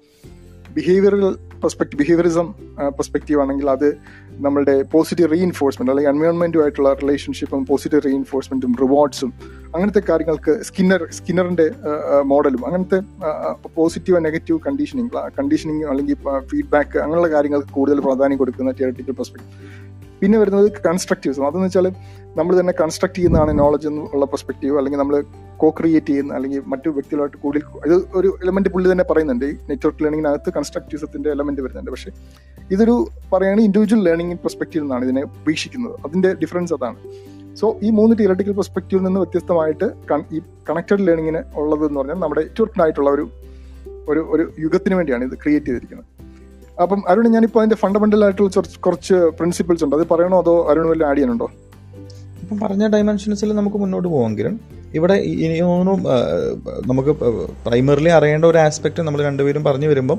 ബിഹേവിയറൽ 0.74 1.36
പെർസ്പെക്ട് 1.62 1.96
ബിഹേവിയറിസം 1.96 2.54
പെർസ്പെക്റ്റീവ് 2.96 3.40
ആണെങ്കിൽ 3.40 3.70
അത് 3.70 3.88
നമ്മളുടെ 4.40 4.82
പോസിറ്റീവ് 4.82 5.30
റീഇൻഫോഴ്സ്മെന്റ് 5.32 5.92
അല്ലെങ്കിൽ 5.92 6.10
എൻവയോൺമെന്റുമായിട്ടുള്ള 6.10 6.92
റിലേഷൻഷിപ്പും 6.92 7.66
പോസിറ്റീവ് 7.66 8.02
റീഇൻഫോഴ്സ്മെന്റും 8.02 8.76
റിവാർഡ്സും 8.80 9.32
അങ്ങനത്തെ 9.74 10.02
കാര്യങ്ങൾക്ക് 10.08 10.52
സ്കിന്നർ 10.62 11.02
സ്കിന്നറിന്റെ 11.10 11.66
മോഡലും 12.24 12.66
അങ്ങനത്തെ 12.66 13.00
പോസിറ്റീവ് 13.74 14.24
നെഗറ്റീവ് 14.24 14.60
കണ്ടീഷനിങ് 14.66 15.10
കണ്ടീഷനിങ് 15.38 15.84
അല്ലെങ്കിൽ 15.84 16.16
ഫീഡ്ബാക്ക് 16.48 16.98
അങ്ങനെയുള്ള 16.98 17.30
കാര്യങ്ങൾക്ക് 17.30 17.68
കൂടുതൽ 17.68 18.00
പ്രാധാന്യം 18.00 18.38
കൊടുക്കുന്ന 18.38 18.70
തിയറട്ടിക്കൽ 18.70 19.12
പെർസ്പെക്റ്റീവ് 19.12 19.89
പിന്നെ 20.20 20.38
വരുന്നത് 20.38 20.72
കൺസ്ട്രക്റ്റീവ്സും 20.86 21.46
അതെന്ന് 21.46 21.66
വെച്ചാൽ 21.66 21.92
നമ്മൾ 22.36 22.60
തന്നെ 22.60 22.72
കൺസ്ട്രക്ട് 22.80 23.14
ചെയ്യുന്നതാണ് 23.14 23.58
നോളജ് 23.58 23.88
എന്നുള്ള 23.88 24.26
പെർസ്പെക്റ്റീവ് 24.26 24.76
അല്ലെങ്കിൽ 24.76 24.98
നമ്മൾ 24.98 25.24
കോ 25.56 25.70
ക്രിയേറ്റ് 25.70 26.06
ചെയ്യുന്ന 26.06 26.34
അല്ലെങ്കിൽ 26.34 26.62
മറ്റു 26.66 26.90
വ്യക്തികളായിട്ട് 26.90 27.36
കൂടുതൽ 27.36 27.90
ഇത് 27.90 28.08
ഒരു 28.14 28.38
എലമെന്റ് 28.42 28.68
പുള്ളി 28.68 28.92
തന്നെ 28.92 29.04
പറയുന്നുണ്ട്. 29.04 29.44
ഈ 29.44 29.52
നെറ്റ്വർക്ക് 29.52 30.04
ലേണിങ്ങിനകത്ത് 30.04 30.52
കൺസ്ട്രക്റ്റീവ്സത്തിന്റെ 30.52 31.30
എലമെന്റ് 31.30 31.60
വരുന്നുണ്ട്. 31.60 31.90
പക്ഷേ 31.90 32.10
ഇതൊരു 32.70 33.08
പറയുകയാണെങ്കിൽ 33.32 33.68
ഇൻഡിവിജ്വൽ 33.68 34.04
ലേണിംഗ് 34.04 34.38
പെർസ്പെക്റ്റീവ് 34.38 34.84
എന്നാണ് 34.84 35.04
ഇതിനെ 35.04 35.22
വീക്ഷിക്കുന്നത്. 35.22 36.00
അതിന്റെ 36.04 36.34
ഡിഫറൻസ് 36.34 36.74
അതാണ്. 36.74 36.96
സോ 37.56 37.76
ഈ 37.82 37.90
മൂന്ന് 37.90 38.16
തിയറട്ടിക്കൽ 38.18 38.52
പെർസ്പെക്റ്റീവിൽ 38.52 39.04
നിന്ന് 39.04 39.20
വ്യത്യസ്തമായിട്ട് 39.20 39.84
ഈ 40.34 40.40
കണക്റ്റഡ് 40.70 41.06
ലേണിങ്ങിന് 41.06 41.42
ഉള്ളത് 41.54 41.84
എന്ന് 41.86 42.00
പറഞ്ഞാൽ 42.00 42.14
നമ്മുടെ 42.14 42.40
നെറ്റ്വർക്കിനായിട്ടുള്ള 42.40 43.10
ഒരു 43.10 43.30
ഒരു 44.08 44.26
ഒരു 44.30 44.52
യുഗത്തിന് 44.58 44.94
വേണ്ടിയാണ് 44.94 45.24
ഇത് 45.24 45.34
ക്രിയേറ്റ് 45.34 45.66
ചെയ്തിരിക്കുന്നത്. 45.66 46.19
അപ്പം 46.82 47.00
അരുൺ 47.08 47.26
ഞാനിപ്പോൾ 47.36 47.60
അതിന്റെ 47.60 47.76
ഫണ്ടമെന്റൽ 47.76 48.22
ആയിട്ടുള്ള 48.24 48.62
കുറച്ച് 48.86 49.16
പ്രിൻസിപ്പിൾസ് 49.38 49.84
ഉണ്ട്. 49.84 49.96
അത് 49.96 50.04
പറയണോ 50.12 50.38
അതോ 50.40 50.54
അരുൺ 50.70 50.86
വല്ല 50.90 51.04
ആഡ് 51.04 51.16
ചെയ്യാനുണ്ടോ? 51.16 51.48
ഇപ്പം 52.50 52.66
പറഞ്ഞ 52.66 52.86
ഡയമെൻഷൻസിൽ 52.88 53.52
നമുക്ക് 53.52 53.76
മുന്നോട്ട് 53.76 54.08
പോകാമെങ്കിലും 54.08 54.60
ഇവിടെ 54.94 55.14
ഇനിയൊന്നും 55.14 56.00
നമുക്ക് 56.86 57.10
പ്രൈമറിലി 57.66 58.08
അറിയേണ്ട 58.08 58.44
ഒരു 58.44 58.58
ആസ്പെക്റ്റ് 58.58 59.02
നമ്മൾ 59.02 59.20
രണ്ടുപേരും 59.24 59.64
പറഞ്ഞു 59.64 59.88
വരുമ്പം 59.88 60.18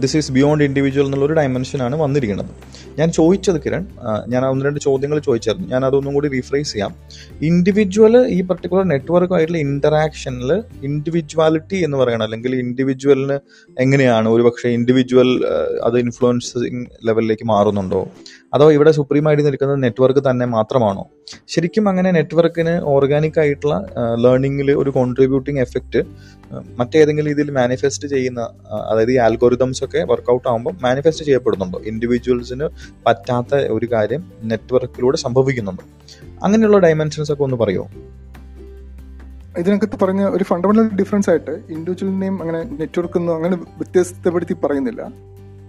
ദിസ് 0.00 0.16
ഈസ് 0.16 0.32
ബിയോണ്ട് 0.32 0.64
ഇൻഡിവിജ്വൽ 0.64 1.04
എന്നുള്ളൊരു 1.04 1.32
ഡയമെൻഷനാണ് 1.32 1.96
വന്നിരിക്കുന്നത്. 1.96 2.50
ഞാൻ 2.98 3.10
ചോദിച്ചത് 3.10 3.58
കിരൺ 3.64 3.86
ഞാൻ 4.28 4.46
ഒന്ന് 4.46 4.64
രണ്ട് 4.64 4.80
ചോദ്യങ്ങൾ 4.80 5.18
ചോദിച്ചായിരുന്നു. 5.18 5.68
ഞാൻ 5.68 5.84
അതൊന്നും 5.84 6.14
കൂടി 6.14 6.28
റീഫ്രൈസ് 6.28 6.72
ചെയ്യാം. 6.72 6.94
ഇൻഡിവിജ്വൽ 7.42 8.16
ഈ 8.26 8.40
പർട്ടിക്കുലർ 8.40 8.84
നെറ്റ്വർക്കുമായിട്ടുള്ള 8.84 9.58
ഇന്ററാക്ഷനിൽ 9.58 10.52
ഇൻഡിവിജ്വാലിറ്റി 10.82 11.76
എന്ന് 11.76 11.98
പറയണം. 11.98 12.22
അല്ലെങ്കിൽ 12.22 12.54
ഇൻഡിവിജ്വലിന് 12.56 13.38
എങ്ങനെയാണ്? 13.78 14.28
ഒരു 14.28 14.42
പക്ഷേ 14.42 14.68
ഇൻഡിവിജ്വൽ 14.68 15.30
അത് 15.82 15.98
ഇൻഫ്ലുവൻസിങ് 15.98 16.84
ലെവലിലേക്ക് 17.04 17.46
മാറുന്നുണ്ടോ? 17.46 18.02
അതോ 18.54 18.72
ഇവിടെ 18.72 18.90
സുപ്രീമായിട്ട് 18.90 19.46
നിൽക്കുന്നത് 19.46 19.82
നെറ്റ്വർക്ക് 19.82 20.30
തന്നെ 20.30 20.46
മാത്രമാണോ? 20.46 21.08
ശരിക്കും 21.48 21.88
അങ്ങനെ 21.88 22.10
നെറ്റ്വർക്കിന് 22.10 22.80
ഓർഗാനിക് 22.80 23.40
ആയിട്ടുള്ള 23.40 23.86
ലേണിംഗിൽ 24.18 24.72
ഒരു 24.72 24.90
കോൺട്രിബ്യൂട്ടിംഗ് 24.90 25.60
എഫക്റ്റ് 25.60 26.02
മറ്റേതെങ്കിലും 26.78 27.30
ഇതിൽ 27.30 27.50
മാനിഫെസ്റ്റ് 27.50 28.08
ചെയ്യുന്ന 28.08 28.40
അതായത് 28.90 29.12
ഈ 29.12 29.16
ആൽഗോറിതംസ് 29.16 29.84
ഒക്കെ 29.84 30.04
വർക്കൗട്ട് 30.04 30.48
ആകുമ്പോൾ 30.48 30.74
മാനിഫെസ്റ്റ് 30.82 31.24
ചെയ്യപ്പെടുന്നുണ്ടോ? 31.24 31.80
ഇൻഡിവിജ്വൽസിന് 31.84 32.68
പറ്റാത്ത 33.06 33.54
ഒരു 33.54 33.88
കാര്യം 33.92 34.24
നെറ്റ്വർക്കിലൂടെ 34.44 35.16
സംഭവിക്കുന്നുണ്ടോ? 35.16 35.84
അങ്ങനെയുള്ള 36.42 36.78
ഡയമെൻഷൻസ് 36.78 37.32
ഒക്കെ 37.32 37.42
ഒന്ന് 37.42 37.56
പറയുമോ 37.56 37.88
ഇതിനകത്ത് 39.58 40.04
പറഞ്ഞ 40.04 40.24
ഒരു 40.24 40.44
ഫണ്ടമെന്റൽ 40.44 40.96
ഡിഫറൻസ് 40.96 41.30
ആയിട്ട് 41.30 41.50
ഇൻഡിവിജ്വലിനെയും 41.50 42.42
അങ്ങനെ 42.42 42.62
നെറ്റ്വർക്ക് 42.64 43.18
അങ്ങനെ 43.18 43.56
വ്യത്യസ്തപ്പെടുത്തി 43.56 44.52
പറയുന്നില്ല. 44.52 45.02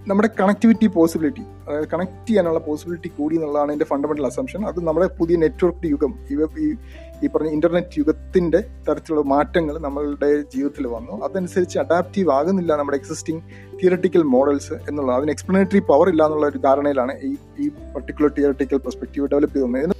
നമ്മുടെ 0.08 0.28
കണക്ടിവിറ്റി 0.40 0.86
പോസിബിലിറ്റി 0.86 1.40
അതായത് 1.40 1.88
കണക്ട് 1.88 2.28
ചെയ്യാനുള്ള 2.28 2.58
പോസിബിലിറ്റി 2.58 3.08
കൂടി 3.08 3.34
എന്നുള്ളതാണ് 3.34 3.72
എന്റെ 3.72 3.84
ഫണ്ടമെന്റൽ 3.84 4.26
അസംഷൻ 4.26 4.66
അത് 4.66 4.84
നമ്മുടെ 4.86 5.06
പുതിയ 5.06 5.36
നെറ്റ്വർക്ക് 5.36 5.86
യുഗം 5.86 6.14
ഈ 6.30 6.76
ഈ 7.24 7.28
പറഞ്ഞ 7.28 7.48
ഇന്റർനെറ്റ് 7.48 7.98
യുഗത്തിന്റെ 7.98 8.58
തരത്തിലുള്ള 8.58 9.22
മാറ്റങ്ങൾ 9.26 9.78
നമ്മളുടെ 9.78 10.42
ജീവിതത്തിൽ 10.54 10.86
വന്നു. 10.86 11.24
അതനുസരിച്ച് 11.24 11.78
അഡാപ്റ്റീവ് 11.78 12.30
ആകുന്നില്ല 12.30 12.76
നമ്മുടെ 12.76 12.96
എക്സിസ്റ്റിംഗ് 12.96 13.42
തിയറട്ടിക്കൽ 13.82 14.22
മോഡൽസ് 14.22 14.72
എന്നുള്ളത്. 14.72 15.16
അതിന് 15.16 15.30
എക്സ്പ്ലനേറ്ററി 15.30 15.78
പവർ 15.78 16.08
ഇല്ല 16.08 16.24
എന്നുള്ള 16.24 16.46
ഒരു 16.46 16.58
ധാരണയിലാണ് 16.58 17.20
ഈ 17.22 17.36
ഈ 17.58 17.68
പർട്ടിക്കുലർ 17.68 18.32
തിയറട്ടിക്കൽ 18.38 18.76
പെർസ്പെക്റ്റീവ് 18.76 19.28
ഡെവലപ്പ് 19.28 19.56
ചെയ്തത്. 19.56 19.96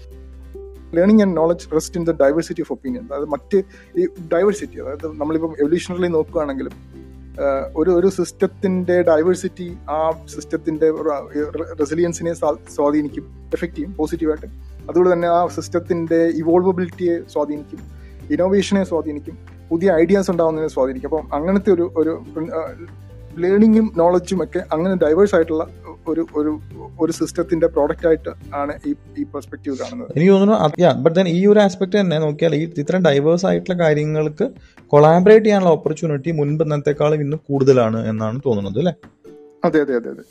Learning 0.95 1.23
and 1.23 1.37
knowledge 1.37 1.75
rest 1.75 2.00
in 2.00 2.07
the 2.07 2.11
diversity 2.11 2.61
of 2.61 2.73
opinion 2.73 3.04
അതായത് 3.04 3.25
മറ്റ് 3.25 3.62
ഈ 3.99 4.07
ഡൈവേഴ്സിറ്റി 4.07 4.80
അതായത് 4.80 5.07
നമ്മളിപ്പോൾ 5.21 5.52
എവല്യൂഷണറി 5.61 6.09
നോക്കുകയാണെങ്കിലും 6.09 7.00
ഒരു 7.76 7.90
ഒരു 7.90 8.09
സിസ്റ്റത്തിന്റെ 8.09 9.02
ഡൈവേഴ്സിറ്റി 9.02 9.78
ആ 9.88 10.11
സിസ്റ്റത്തിന്റെ 10.26 10.90
റെസിലിയൻസിനെ 11.80 12.32
സ്വാധീനിക്കും 12.68 13.25
എഫക്റ്റ് 13.52 13.76
ചെയ്യും 13.76 13.97
പോസിറ്റീവായിട്ട് 13.97 14.47
അതുകൊണ്ട് 14.88 15.12
തന്നെ 15.12 15.28
ആ 15.28 15.47
സിസ്റ്റത്തിന്റെ 15.47 16.25
ഇവോൾവബിലിറ്റിയെ 16.26 17.23
സ്വാധീനിക്കും 17.32 17.80
ഇന്നോവേഷനെ 18.30 18.85
സ്വാധീനിക്കും 18.85 19.38
പുതിയ 19.70 19.92
ഐഡിയാസ് 19.92 20.30
ഉണ്ടാകുന്നതിനെ 20.30 20.68
സ്വാധീനിക്കും. 20.68 21.09
അപ്പം 21.09 21.35
അങ്ങനത്തെ 21.37 21.70
ഒരു 21.73 21.90
ഒരു 21.97 22.23
ലേണിങ്ങും 23.37 23.92
നോളജും 23.97 24.42
ഒക്കെ 24.42 24.59
അങ്ങനെ 24.73 24.94
ഡൈവേഴ്സ് 24.94 25.35
ആയിട്ടുള്ള 25.35 25.64
ഒരു 26.07 26.23
ഒരു 26.35 26.50
ഒരു 27.00 27.12
സിസ്റ്റത്തിന്റെ 27.12 27.66
പ്രോഡക്റ്റ് 27.66 28.07
ആയിട്ട് 28.07 28.33
ആണ് 28.54 28.73
ഈ 28.87 28.90
ഈ 29.16 29.25
പെർസ്പെക്റ്റീവ് 29.25 29.76
കാണുന്നത്. 29.78 30.11
എനിക്ക് 30.16 30.33
തോന്നുന്നു 30.33 30.57
ബട്ട് 31.02 31.16
ദെൻ 31.16 31.28
ഈ 31.28 31.47
ഒരു 31.47 31.61
ആസ്പെക്ട് 31.61 31.97
തന്നെ 32.00 32.19
നോക്കിയാൽ 32.19 32.54
ഈ 32.54 32.62
ഇത്തരം 32.76 33.02
ഡൈവേഴ്സ് 33.02 33.47
ആയിട്ടുള്ള 33.47 33.78
കാര്യങ്ങൾക്ക് 33.78 34.47
കൊളാബറേറ്റ് 34.92 35.45
ചെയ്യാനുള്ള 35.45 35.71
ഓപ്പർച്യൂണിറ്റി 35.71 36.33
മുൻപ് 36.33 36.62
ഇന്നത്തെക്കാളും 36.62 37.21
ഇന്ന് 37.21 37.37
കൂടുതലാണ് 37.49 37.99
എന്നാണ് 38.09 38.40
തോന്നുന്നത് 38.47 38.78
അല്ലേ? 38.78 38.95
അതെ 39.62 39.80
അതെ 39.80 39.95
അതെ 39.97 40.11
അതെ. 40.11 40.23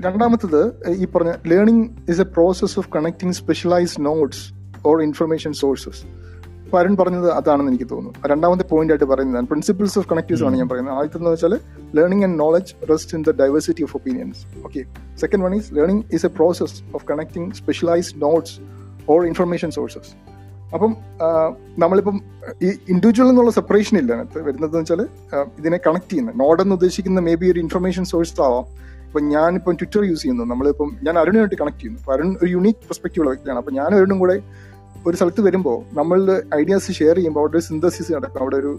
രണ്ടാമത്തത് 0.00 0.60
ഈ 0.96 1.06
പറഞ്ഞ 1.06 1.32
learning 1.46 1.84
is 2.10 2.20
a 2.20 2.28
process 2.34 2.78
of 2.78 2.88
connecting 2.96 3.32
specialised 3.32 4.04
nodes 4.06 4.42
or 4.86 5.02
information 5.02 5.52
sources 5.60 6.02
Arun 6.78 6.96
പറഞ്ഞത് 6.96 7.30
അതാണെന്ന് 7.32 7.72
എനിക്ക് 7.72 7.88
തോന്നുന്നു. 7.90 8.28
രണ്ടാമത്തെ 8.28 8.64
പോയിന്റ് 8.72 8.92
ആയിട്ട് 8.92 9.04
പറയുന്നതാണ് 9.04 9.46
പ്രിൻസിപ്പിൾസ് 9.46 9.98
ഓഫ് 9.98 10.08
കണക്റ്റീവ്സ് 10.08 10.44
ആണ് 10.44 10.56
ഞാൻ 10.56 10.68
പറയുന്നത്. 10.68 10.94
ആദ്യത്തെ 10.94 11.18
എന്ന് 11.18 11.30
വെച്ചാൽ 11.30 11.54
learning 11.96 12.24
and 12.24 12.40
knowledge 12.40 12.72
rest 12.90 13.16
in 13.16 13.24
the 13.28 13.30
diversity 13.42 13.82
of 13.82 13.96
opinions 13.96 14.40
okay 14.64 14.82
second 15.20 15.44
one 15.44 15.54
is 15.54 15.74
learning 15.74 16.04
is 16.14 16.26
a 16.26 16.28
process 16.28 16.76
of 16.94 17.04
connecting 17.10 17.48
specialised 17.52 18.22
nodes 18.22 18.56
or 19.08 19.26
information 19.26 19.70
sources 19.70 20.12
അപ്പം 20.74 20.96
നമ്മളിപ്പം 21.78 22.20
ഈ 22.62 22.68
ഇൻഡിവിജ്വൽ 22.88 23.28
എന്നുള്ള 23.28 23.50
സെപ്പറേഷൻ 23.50 23.98
ഇല്ല. 23.98 24.12
അതിനകത്ത് 24.12 24.42
വരുന്നത് 24.48 24.76
വെച്ചാൽ 24.76 25.00
ഇതിനെ 25.58 25.78
കണക്ട് 25.86 26.10
ചെയ്യുന്ന 26.10 26.32
നോഡ് 26.44 26.62
എന്ന് 26.62 26.74
ഉദ്ദേശിക്കുന്ന 26.74 27.20
മേ 27.20 27.34
ബി 27.34 27.46
ഒരു 27.52 27.60
ഇൻഫർമേഷൻ 27.60 28.04
സോഴ്സ് 28.04 28.40
ആവാം. 28.40 28.66
ഇപ്പം 29.06 29.24
ഞാനിപ്പം 29.28 29.74
ട്വിറ്റർ 29.74 30.02
യൂസ് 30.04 30.22
ചെയ്യുന്നു. 30.22 30.44
നമ്മളിപ്പം 30.44 30.96
ഞാൻ 31.02 31.18
അരുണുമായിട്ട് 31.18 31.54
കണക്ട് 31.54 31.78
ചെയ്യുന്നു. 31.78 32.00
അപ്പൊ 32.00 32.12
അരുൺ 32.14 32.36
ഒരു 32.42 32.50
യുണീക് 32.50 32.76
പെർസ്പെക്റ്റീവുള്ള 32.76 33.30
വ്യക്തിയാണ്. 33.30 33.58
അപ്പം 33.58 33.74
ഞാൻ 33.74 33.90
അരുണും 33.98 34.18
കൂടെ 34.18 34.36
ഒരു 35.06 35.16
സ്ഥലത്ത് 35.16 35.40
വരുമ്പോൾ 35.40 35.76
നമ്മളുടെ 35.92 36.42
ഐഡിയാസ് 36.54 36.92
ഷെയർ 36.92 37.16
ചെയ്യുമ്പോൾ 37.16 37.40
അവിടെ 37.40 37.56
ഒരു 37.56 37.66
സിന്തസിസ് 37.70 38.12
നടക്കും. 38.12 38.40
അവിടെ 38.40 38.56
ഒരു 38.56 38.72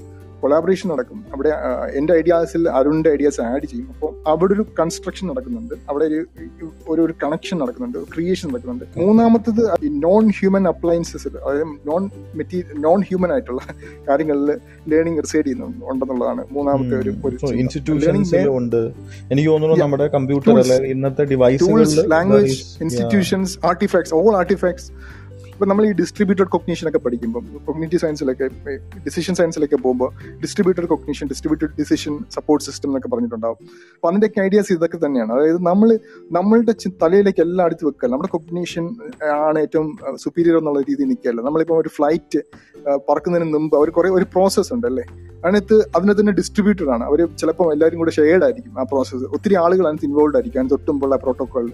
കൊളാബറേഷൻ 0.43 0.89
നടക്കും. 0.89 1.25
അവിടെ 1.33 1.49
എന്റെ 1.99 2.13
ഐഡിയാസിൽ 2.13 2.69
അരുണിന്റെ 2.69 3.09
ഐഡിയാസ് 3.09 3.41
ആഡ് 3.41 3.65
ചെയ്യും. 3.65 3.87
അപ്പോൾ 3.93 4.11
അവിടെ 4.31 4.53
ഒരു 4.53 4.63
കൺസ്ട്രക്ഷൻ 4.79 5.25
നടക്കുന്നുണ്ട്. 5.27 5.75
അവിടെ 5.89 6.05
ഒരു 6.05 6.19
ഒരു 6.89 7.01
ഒരു 7.05 7.13
കണക്ഷൻ 7.23 7.57
നടക്കുന്നുണ്ട്. 7.59 7.99
ക്രിയേഷൻ 8.13 8.47
നടക്കുന്നുണ്ട്. 8.49 8.85
മൂന്നാമത്തത് 8.97 9.61
നോൺ 10.05 10.25
ഹ്യൂമൻ 10.29 10.65
അപ്ലയൻസസ് 10.67 11.27
അതായത് 11.27 11.75
നോൺ 11.89 12.09
മെറ്റീരിയൽ 12.35 12.81
നോൺ 12.87 13.01
ഹ്യൂമൻ 13.09 13.31
ആയിട്ടുള്ള 13.31 13.61
കാര്യങ്ങളിൽ 14.09 14.51
ലേണിംഗ് 14.87 15.21
റിസൈഡ് 15.21 15.45
ചെയ്യുന്നുണ്ട് 15.45 15.85
ഉണ്ടെന്നുള്ളതാണ് 15.91 16.43
മൂന്നാമത്തെ 16.51 16.95
ഒരു 16.95 17.13
ഉണ്ട്. 18.51 18.81
എനിക്ക് 19.31 19.49
തോന്നുന്നു 19.49 19.75
നമ്മുടെ 19.75 20.07
കമ്പ്യൂട്ടർ 20.07 20.51
ഇന്നത്തെ 20.95 21.23
device 21.23 22.05
language 22.11 22.59
institutions 22.81 23.53
artefacts 23.65 24.13
all 24.13 24.33
artefacts 24.35 24.89
ഇപ്പൊ 25.61 25.69
നമ്മൾ 25.71 25.85
ഈ 25.87 25.91
ഡിസ്ട്രിബ്യൂട്ടഡ് 25.97 26.49
കൊഗ്നീഷൻ 26.53 26.85
ഒക്കെ 26.89 26.99
പഠിക്കുമ്പോൾ 27.03 27.41
കൊമ്മ്യൂണിറ്റി 27.65 27.97
സയൻസിലൊക്കെ 28.03 28.45
ഡിസിഷൻ 29.05 29.33
സയൻസിലൊക്കെ 29.39 29.77
പോകുമ്പോൾ 29.83 30.09
distributed 30.43 30.87
cognition 30.91 31.25
distributed 31.31 31.69
decision 31.79 32.13
support 32.35 32.63
system 32.67 32.89
എന്നൊക്കെ 32.89 33.09
പറഞ്ഞിട്ടുണ്ടാവും. 33.13 33.57
അപ്പൊ 33.95 34.07
അതിന്റെയൊക്കെ 34.09 34.41
ഐഡിയാസ് 34.45 34.71
ഇതൊക്കെ 34.77 34.99
തന്നെയാണ്. 35.03 35.31
അതായത് 35.35 35.59
നമ്മൾ 35.69 35.91
നമ്മളുടെ 36.37 36.73
തലയിലേക്ക് 37.03 37.43
എല്ലാം 37.45 37.63
അടുത്ത് 37.67 37.85
വെക്കുക. 37.89 38.09
നമ്മുടെ 38.13 38.31
കൊഗ്നീഷൻ 38.35 38.87
ആണ് 39.35 39.59
ഏറ്റവും 39.65 39.87
സുപ്പീരിയർ 40.23 40.57
എന്നുള്ള 40.61 40.81
രീതിയിൽ 40.89 41.09
നിൽക്കുകയല്ല. 41.11 41.43
നമ്മളിപ്പോൾ 41.49 41.77
ഒരു 41.83 41.91
ഫ്ലൈറ്റ് 41.97 42.41
പറക്കുന്നതിന് 43.09 43.53
മുമ്പ് 43.57 43.77
അവർ 43.81 43.91
കുറേ 43.99 44.11
ഒരു 44.19 44.27
പ്രോസസ്സ് 44.33 44.73
ഉണ്ട് 44.77 44.87
അല്ലേ? 44.91 45.05
അതിനകത്ത് 45.45 45.79
അതിനകത്ത് 45.97 46.21
തന്നെ 46.21 46.35
ഡിസ്ട്രിബ്യൂട്ടഡ് 46.41 46.91
ആണ്. 46.95 47.03
അവർ 47.11 47.21
ചിലപ്പോൾ 47.41 47.69
എല്ലാവരും 47.75 47.99
കൂടെ 48.03 48.15
ഷെയർഡ് 48.19 48.43
ആയിരിക്കും 48.47 48.73
ആ 48.79 48.85
പ്രോസസ്സ് 48.93 49.29
ഒത്തിരി 49.37 49.57
ആളുകൾ 49.65 49.85
അതിനകത്ത് 49.87 50.09
ഇൻവോൾവ് 50.11 50.37
ആയിരിക്കും. 50.39 50.59
അതിന് 50.61 50.73
തൊട്ടുമുള്ള 50.75 51.15
പ്രോട്ടോക്കോളിൽ 51.25 51.73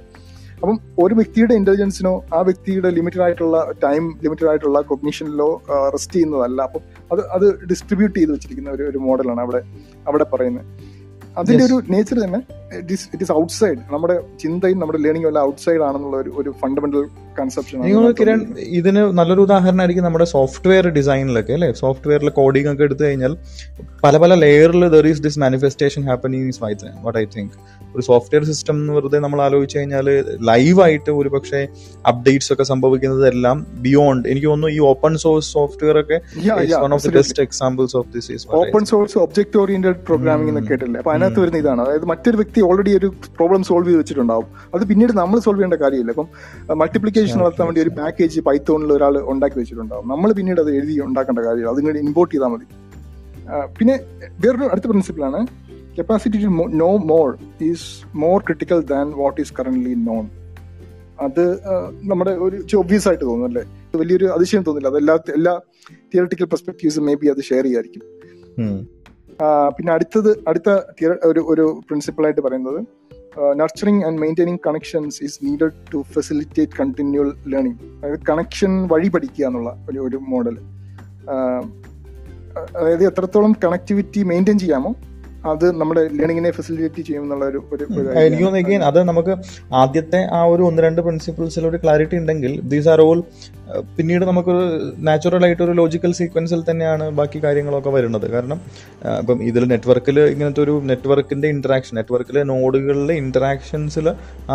അപ്പം 0.57 0.79
ഒരു 0.99 1.13
വ്യക്തിയുടെ 1.13 1.53
ഇന്റലിജൻസിനോ 1.53 2.23
ആ 2.33 2.41
വ്യക്തിയുടെ 2.41 2.89
ലിമിറ്റഡ് 2.89 3.21
ആയിട്ടുള്ള 3.21 3.73
ടൈം 3.83 4.17
ലിമിറ്റഡ് 4.23 4.47
ആയിട്ടുള്ള 4.47 4.81
കൊഗ്നീഷനിലോ 4.81 5.61
റെസ്റ്റ് 5.93 6.13
ചെയ്യുന്നതല്ല. 6.13 6.61
അപ്പം 6.61 6.81
അത് 7.11 7.21
അത് 7.27 7.67
ഡിസ്ട്രിബ്യൂട്ട് 7.67 8.19
ചെയ്ത് 8.19 8.31
വെച്ചിരിക്കുന്ന 8.31 8.69
ഒരു 8.69 8.83
ഒരു 8.83 8.97
മോഡലാണ് 8.97 9.39
അവിടെ 9.39 9.61
അവിടെ 10.07 10.23
പറയുന്നത്. 10.23 10.65
അതിന്റെ 11.37 11.63
ഒരു 11.63 11.75
നേച്ചർ 11.89 12.17
തന്നെ 12.23 12.39
ഇറ്റ് 12.79 13.23
ഇസ് 13.23 13.31
ഔട്ട്സൈഡ് 13.31 13.79
നമ്മുടെ 13.91 14.15
ചിന്തയും 14.39 14.79
നമ്മുടെ 14.79 14.99
ലേണിംഗും 15.03 15.29
എല്ലാം 15.29 15.43
ഔട്ട്സൈഡ് 15.45 15.81
ആണെന്നുള്ള 15.81 16.17
ഒരു 16.17 16.31
ഒരു 16.37 16.49
ഫണ്ടമെന്റൽ 16.51 17.03
കൺസെപ്ഷൻ 17.39 17.83
കിരൺ 18.13 18.39
ഇതിന് 18.79 19.01
നല്ലൊരു 19.19 19.41
ഉദാഹരണമായിരിക്കും 19.41 20.03
നമ്മുടെ 20.03 20.25
സോഫ്റ്റ്വെയർ 20.25 20.87
ഡിസൈനിലൊക്കെ 20.87 21.53
അല്ലെ? 21.53 21.71
സോഫ്റ്റ്വെയറിൽ 21.73 22.29
കോഡിംഗ് 22.29 22.69
ഒക്കെ 22.71 22.83
എടുത്തു 22.83 23.03
കഴിഞ്ഞാൽ 23.03 23.37
പല 24.03 24.17
പല 24.17 24.33
ലെയറിൽ 24.35 24.89
there 24.89 25.07
is 25.07 25.21
this 25.21 25.39
manifestation 25.39 26.03
happening 26.03 26.51
why 26.61 26.73
what 27.03 27.19
I 27.19 27.25
think 27.37 27.55
ഒരു 27.97 28.05
സോഫ്റ്റ്വെയർ 28.09 28.43
സിസ്റ്റം 28.51 28.75
എന്ന് 28.81 28.93
വെറുതെ 28.97 29.19
നമ്മൾ 29.25 29.39
ആലോചിച്ച് 29.47 29.77
കഴിഞ്ഞാൽ 29.79 30.07
ലൈവായിട്ട് 30.49 31.11
ഒരു 31.19 31.29
പക്ഷേ 31.35 31.61
അപ്ഡേറ്റ്സ് 32.11 32.51
ഒക്കെ 32.53 32.65
സംഭവിക്കുന്നതെല്ലാം 32.71 33.57
ബിയോണ്ട് 33.85 34.25
എനിക്ക് 34.31 34.47
തോന്നുന്നു 34.47 34.73
ഈ 34.75 34.79
ഓപ്പൺ 34.91 35.13
സോഴ്സ് 35.25 35.49
സോഫ്റ്റ്വെയർ 35.57 35.97
ഒക്കെ 36.03 36.17
one 36.85 36.93
of 36.97 37.03
the 37.07 37.13
best 37.17 37.43
examples 37.47 37.95
of 38.01 38.09
this 38.15 38.47
open 38.61 38.85
source 38.91 39.17
object 39.25 39.57
oriented 39.63 40.01
programming 40.09 40.51
എന്ന് 40.53 40.63
കേട്ടില്ലേ 40.69 40.99
അപ്പൊ 41.01 41.13
അതിനകത്ത് 41.13 41.41
വരുന്ന 41.43 41.61
ഇതാണ്. 41.63 41.81
അതായത് 41.85 42.05
മറ്റൊരു 42.13 42.37
വ്യക്തി 42.41 42.61
ഓൾറെഡി 42.69 42.93
ഒരു 42.99 43.09
പ്രോബ്ലം 43.37 43.63
സോൾവ് 43.69 43.87
ചെയ്ത് 43.89 43.99
വെച്ചിട്ടുണ്ടാവും. 44.01 44.47
അത് 44.75 44.83
പിന്നീട് 44.91 45.13
നമ്മൾ 45.21 45.37
സോൾവ് 45.45 45.59
ചെയ്യേണ്ട 45.59 45.79
കാര്യമില്ല. 45.83 46.11
അപ്പം 46.15 46.27
മൾട്ടിപ്ലിക്കേഷൻ 46.81 47.39
നടത്താൻ 47.43 47.65
വേണ്ടി 47.67 47.81
ഒരു 47.85 47.93
പാക്കേജ് 47.99 48.43
പൈത്തോണിൽ 48.49 48.91
ഒരാൾ 48.97 49.17
ഉണ്ടാക്കി 49.33 49.57
വെച്ചിട്ടുണ്ടാവും. 49.61 50.07
നമ്മൾ 50.13 50.31
പിന്നീട് 50.39 50.61
അത് 50.65 50.71
എഴുതി 50.79 50.95
ഉണ്ടാക്കേണ്ട 51.07 51.39
കാര്യമില്ല. 51.47 51.71
അതിനുവേണ്ടി 51.75 52.01
ഇമ്പോർട്ട് 52.07 52.33
ചെയ്താൽ 52.35 52.51
മതി. 52.55 52.67
പിന്നെ 53.77 53.95
വേറൊരു 54.43 54.65
അടുത്ത 54.73 54.87
പ്രിൻസിപ്പിളാണ് 54.91 55.39
capacity 55.97 56.37
to 56.43 56.49
know 56.83 56.97
more 56.97 57.37
is 57.61 57.87
more 58.15 58.41
critical 58.41 58.81
than 58.81 59.11
what 59.11 59.41
is 59.41 59.53
current 59.59 60.07
known 60.07 60.25
അത് 61.19 61.43
നമ്മുടെ 62.03 62.31
ഒരു 62.31 62.57
ഒബ്വിയസ് 62.77 63.07
ആയിട്ട് 63.07 63.25
തോന്നും 63.25 63.45
അല്ലേ? 63.45 63.63
വലിയൊരു 63.95 64.25
അതിശയം 64.25 64.63
തോന്നില്ല. 64.63 64.87
അത് 64.87 64.97
എല്ലാ 64.97 65.17
എല്ലാ 65.35 65.53
തിയറട്ടിക്കൽ 66.13 66.45
പെർസ്പെക്ടീവ്സും 66.45 67.05
മേ 67.05 67.13
ബി 67.13 67.27
അത് 67.27 67.41
ഷെയർ 67.41 67.63
ചെയ്യായിരിക്കും. 67.63 68.03
പിന്നെ 69.77 69.93
അടുത്തത് 69.93 70.29
അടുത്ത 70.47 70.69
ഒരു 71.25 71.39
ഒരു 71.47 71.81
പ്രിൻസിപ്പിൾ 71.87 72.25
ആയിട്ട് 72.25 72.41
പറയുന്നത് 72.41 72.79
nurturing 73.59 74.03
and 74.03 74.19
maintaining 74.19 74.57
connections 74.67 75.23
is 75.23 75.45
needed 75.45 75.73
to 75.93 76.05
facilitate 76.13 76.71
continual 76.71 77.33
learning 77.47 77.77
അതായത് 77.97 78.25
കണക്ഷൻ 78.29 78.87
വഴി 78.87 79.07
പഠിക്കുക 79.07 79.45
എന്നുള്ള 79.45 79.85
ഒരു 79.89 79.99
ഒരു 79.99 80.17
മോഡൽ 80.27 80.57
അതായത് 82.77 83.03
എത്രത്തോളം 83.03 83.55
കണക്ടിവിറ്റി 83.63 84.23
മെയിന്റെയിൻ 84.23 84.59
ചെയ്യാമോ 84.59 84.91
അത് 85.51 85.65
നമ്മുടെ 85.79 86.01
ലേണിങ്ങിനെ 86.17 86.51
ഫെസിലിറ്റേറ്റ് 86.51 87.01
ചെയ്യും 87.07 87.23
എന്നുള്ള 87.23 87.45
ഒരു 87.45 87.59
എനിക്ക് 88.25 88.47
again 88.61 88.81
അത് 88.89 88.99
നമുക്ക് 89.03 89.33
ആദ്യത്തെ 89.73 90.21
ആ 90.37 90.41
ഒരു 90.45 90.63
ഒന്ന് 90.63 90.81
രണ്ട് 90.83 91.01
പ്രിൻസിപ്പിൾസിൽ 91.01 91.65
ഒരു 91.67 91.77
ക്ലാരിറ്റി 91.83 92.17
ഉണ്ടെങ്കിൽ 92.17 92.53
ദീസ് 92.73 92.89
ആർ 92.89 93.01
ഓൾ 93.01 93.19
പിന്നീട് 93.97 94.25
നമുക്കൊരു 94.25 94.63
നാച്ചുറൽ 94.99 95.45
ആയിട്ട് 95.45 95.63
ഒരു 95.63 95.71
ലോജിക്കൽ 95.71 96.11
സീക്വൻസിൽ 96.11 96.61
തന്നെയാണ് 96.69 97.09
ബാക്കി 97.09 97.39
കാര്യങ്ങളൊക്കെ 97.43 97.89
വരുന്നത്. 97.89 98.27
കാരണം 98.31 98.59
ഇപ്പം 99.21 99.39
ഇതിൽ 99.43 99.65
നെറ്റ്വർക്കിൽ 99.65 100.19
ഇങ്ങനത്തെ 100.33 100.61
ഒരു 100.61 100.81
നെറ്റ്വർക്കിന്റെ 100.85 101.47
ഇന്ററാക്ഷൻ 101.47 101.95
നെറ്റ്വർക്കിലെ 101.95 102.43
നോഡുകളിലെ 102.43 103.13
ഇന്ററാക്ഷൻസിൽ 103.13 104.07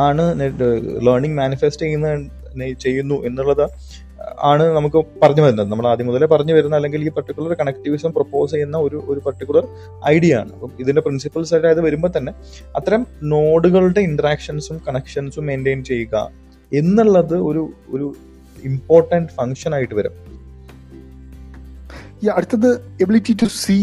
ആണ് 0.07 0.27
ലേണിംഗ് 1.09 1.37
മാനിഫെസ്റ്റ് 1.37 1.85
ചെയ്യുന്ന 1.87 2.09
ചെയ്യുന്നു 2.81 3.17
എന്നുള്ളത് 3.25 3.65
ആണ് 4.43 4.65
നമുക്ക് 4.77 5.05
പറഞ്ഞു 5.23 5.43
വരുന്നത്. 5.43 5.71
നമ്മൾ 5.71 5.87
ആദ്യം 5.87 6.07
മുതലേ 6.07 6.27
പറഞ്ഞു 6.27 6.55
വരുന്ന 6.55 6.77
അല്ലെങ്കിൽ 6.77 7.05
ഈ 7.07 7.09
പർട്ടിക്കുലർ 7.09 7.55
കണക്ടിവിസം 7.55 8.13
പ്രപ്പോസ് 8.13 8.53
ചെയ്യുന്ന 8.53 8.77
ഒരു 8.79 9.05
ഒരു 9.09 9.21
പർട്ടിക്കുലർ 9.21 9.67
ഐഡിയ 10.07 10.37
ആണ്. 10.37 10.53
അപ്പം 10.53 10.71
ഇതിന്റെ 10.81 11.03
പ്രിൻസിപ്പിൾസ് 11.03 11.55
ആയിട്ട് 11.55 11.69
അത് 11.69 11.81
വരുമ്പോൾ 11.81 12.13
തന്നെ 12.17 12.33
അത്തരം 12.77 13.07
നോഡുകളുടെ 13.23 14.01
ഇന്ററാക്ഷൻസും 14.01 14.81
കണക്ഷൻസും 14.89 15.47
മെയിന്റെയിൻ 15.47 15.85
ചെയ്യുക 15.85 16.31
എന്നുള്ളത് 16.73 17.37
ഒരു 17.37 17.73
ഒരു 17.91 18.15
ഇമ്പോർട്ടന്റ് 18.65 19.33
ഫങ്ഷൻ 19.33 19.75
ആയിട്ട് 19.75 19.95
വരും. 19.95 20.13
ഈ 22.25 22.29
അടുത്തത് 22.29 22.71
ability 23.03 23.37
to 23.43 23.45
see 23.45 23.79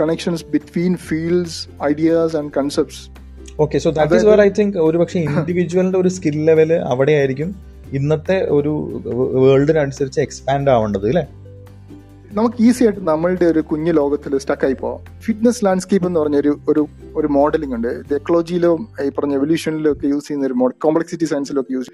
connections 0.00 0.44
between 0.44 0.96
fields 0.96 1.68
ideas 1.82 2.36
and 2.36 2.52
concepts 2.56 3.10
okay 3.60 3.78
so 3.78 3.90
that 3.90 4.14
is 4.14 4.26
where 4.26 4.40
I 4.40 4.48
think 4.48 4.78
ഒരു 4.78 4.98
പക്ഷേ 4.98 5.20
ഇൻഡിവിജ്വലിന്റെ 5.20 5.98
ഒരു 5.98 6.08
സ്കിൽ 6.08 6.44
ലെവൽ 6.44 6.72
അവിടെയായിരിക്കും 6.74 7.48
ഇന്നത്തെ 7.92 8.48
ഒരു 8.50 9.02
വേൾഡിനനുസരിച്ച് 9.34 10.20
എക്സ്പാൻഡ് 10.20 10.70
ആവേണ്ടത് 10.70 11.08
അല്ലേ? 11.08 11.26
നമുക്ക് 12.32 12.54
ഈസി 12.60 12.84
ആയിട്ട് 12.84 13.00
നമ്മളുടെ 13.00 13.44
ഒരു 13.44 13.60
കുഞ്ഞു 13.60 13.92
ലോകത്തിൽ 13.92 14.38
സ്റ്റക്കായി 14.38 14.72
പോവാം. 14.72 15.20
ഫിറ്റ്നസ് 15.20 15.64
ലാൻഡ്സ്കേപ്പ് 15.64 16.08
എന്ന് 16.08 16.20
പറഞ്ഞ 16.20 16.36
ഒരു 16.68 16.86
ഒരു 17.20 17.28
മോഡലിംഗ് 17.38 17.74
ഉണ്ട്. 17.78 17.88
ഇത് 18.02 18.14
എക്കോളജിയിലും 18.18 18.80
ഈ 19.04 19.08
പറഞ്ഞ 19.18 19.34
എവല്യൂഷനിലും 19.40 19.90
ഒക്കെ 19.94 20.06
യൂസ് 20.12 20.26
ചെയ്യുന്ന 20.28 20.48
ഒരു 20.50 20.56
മോഡൽ 20.60 20.76
കോംപ്ലക്സിറ്റി 20.84 21.26
സയൻസിലും 21.32 21.60
ഒക്കെ 21.62 21.72
യൂസ് 21.76 21.90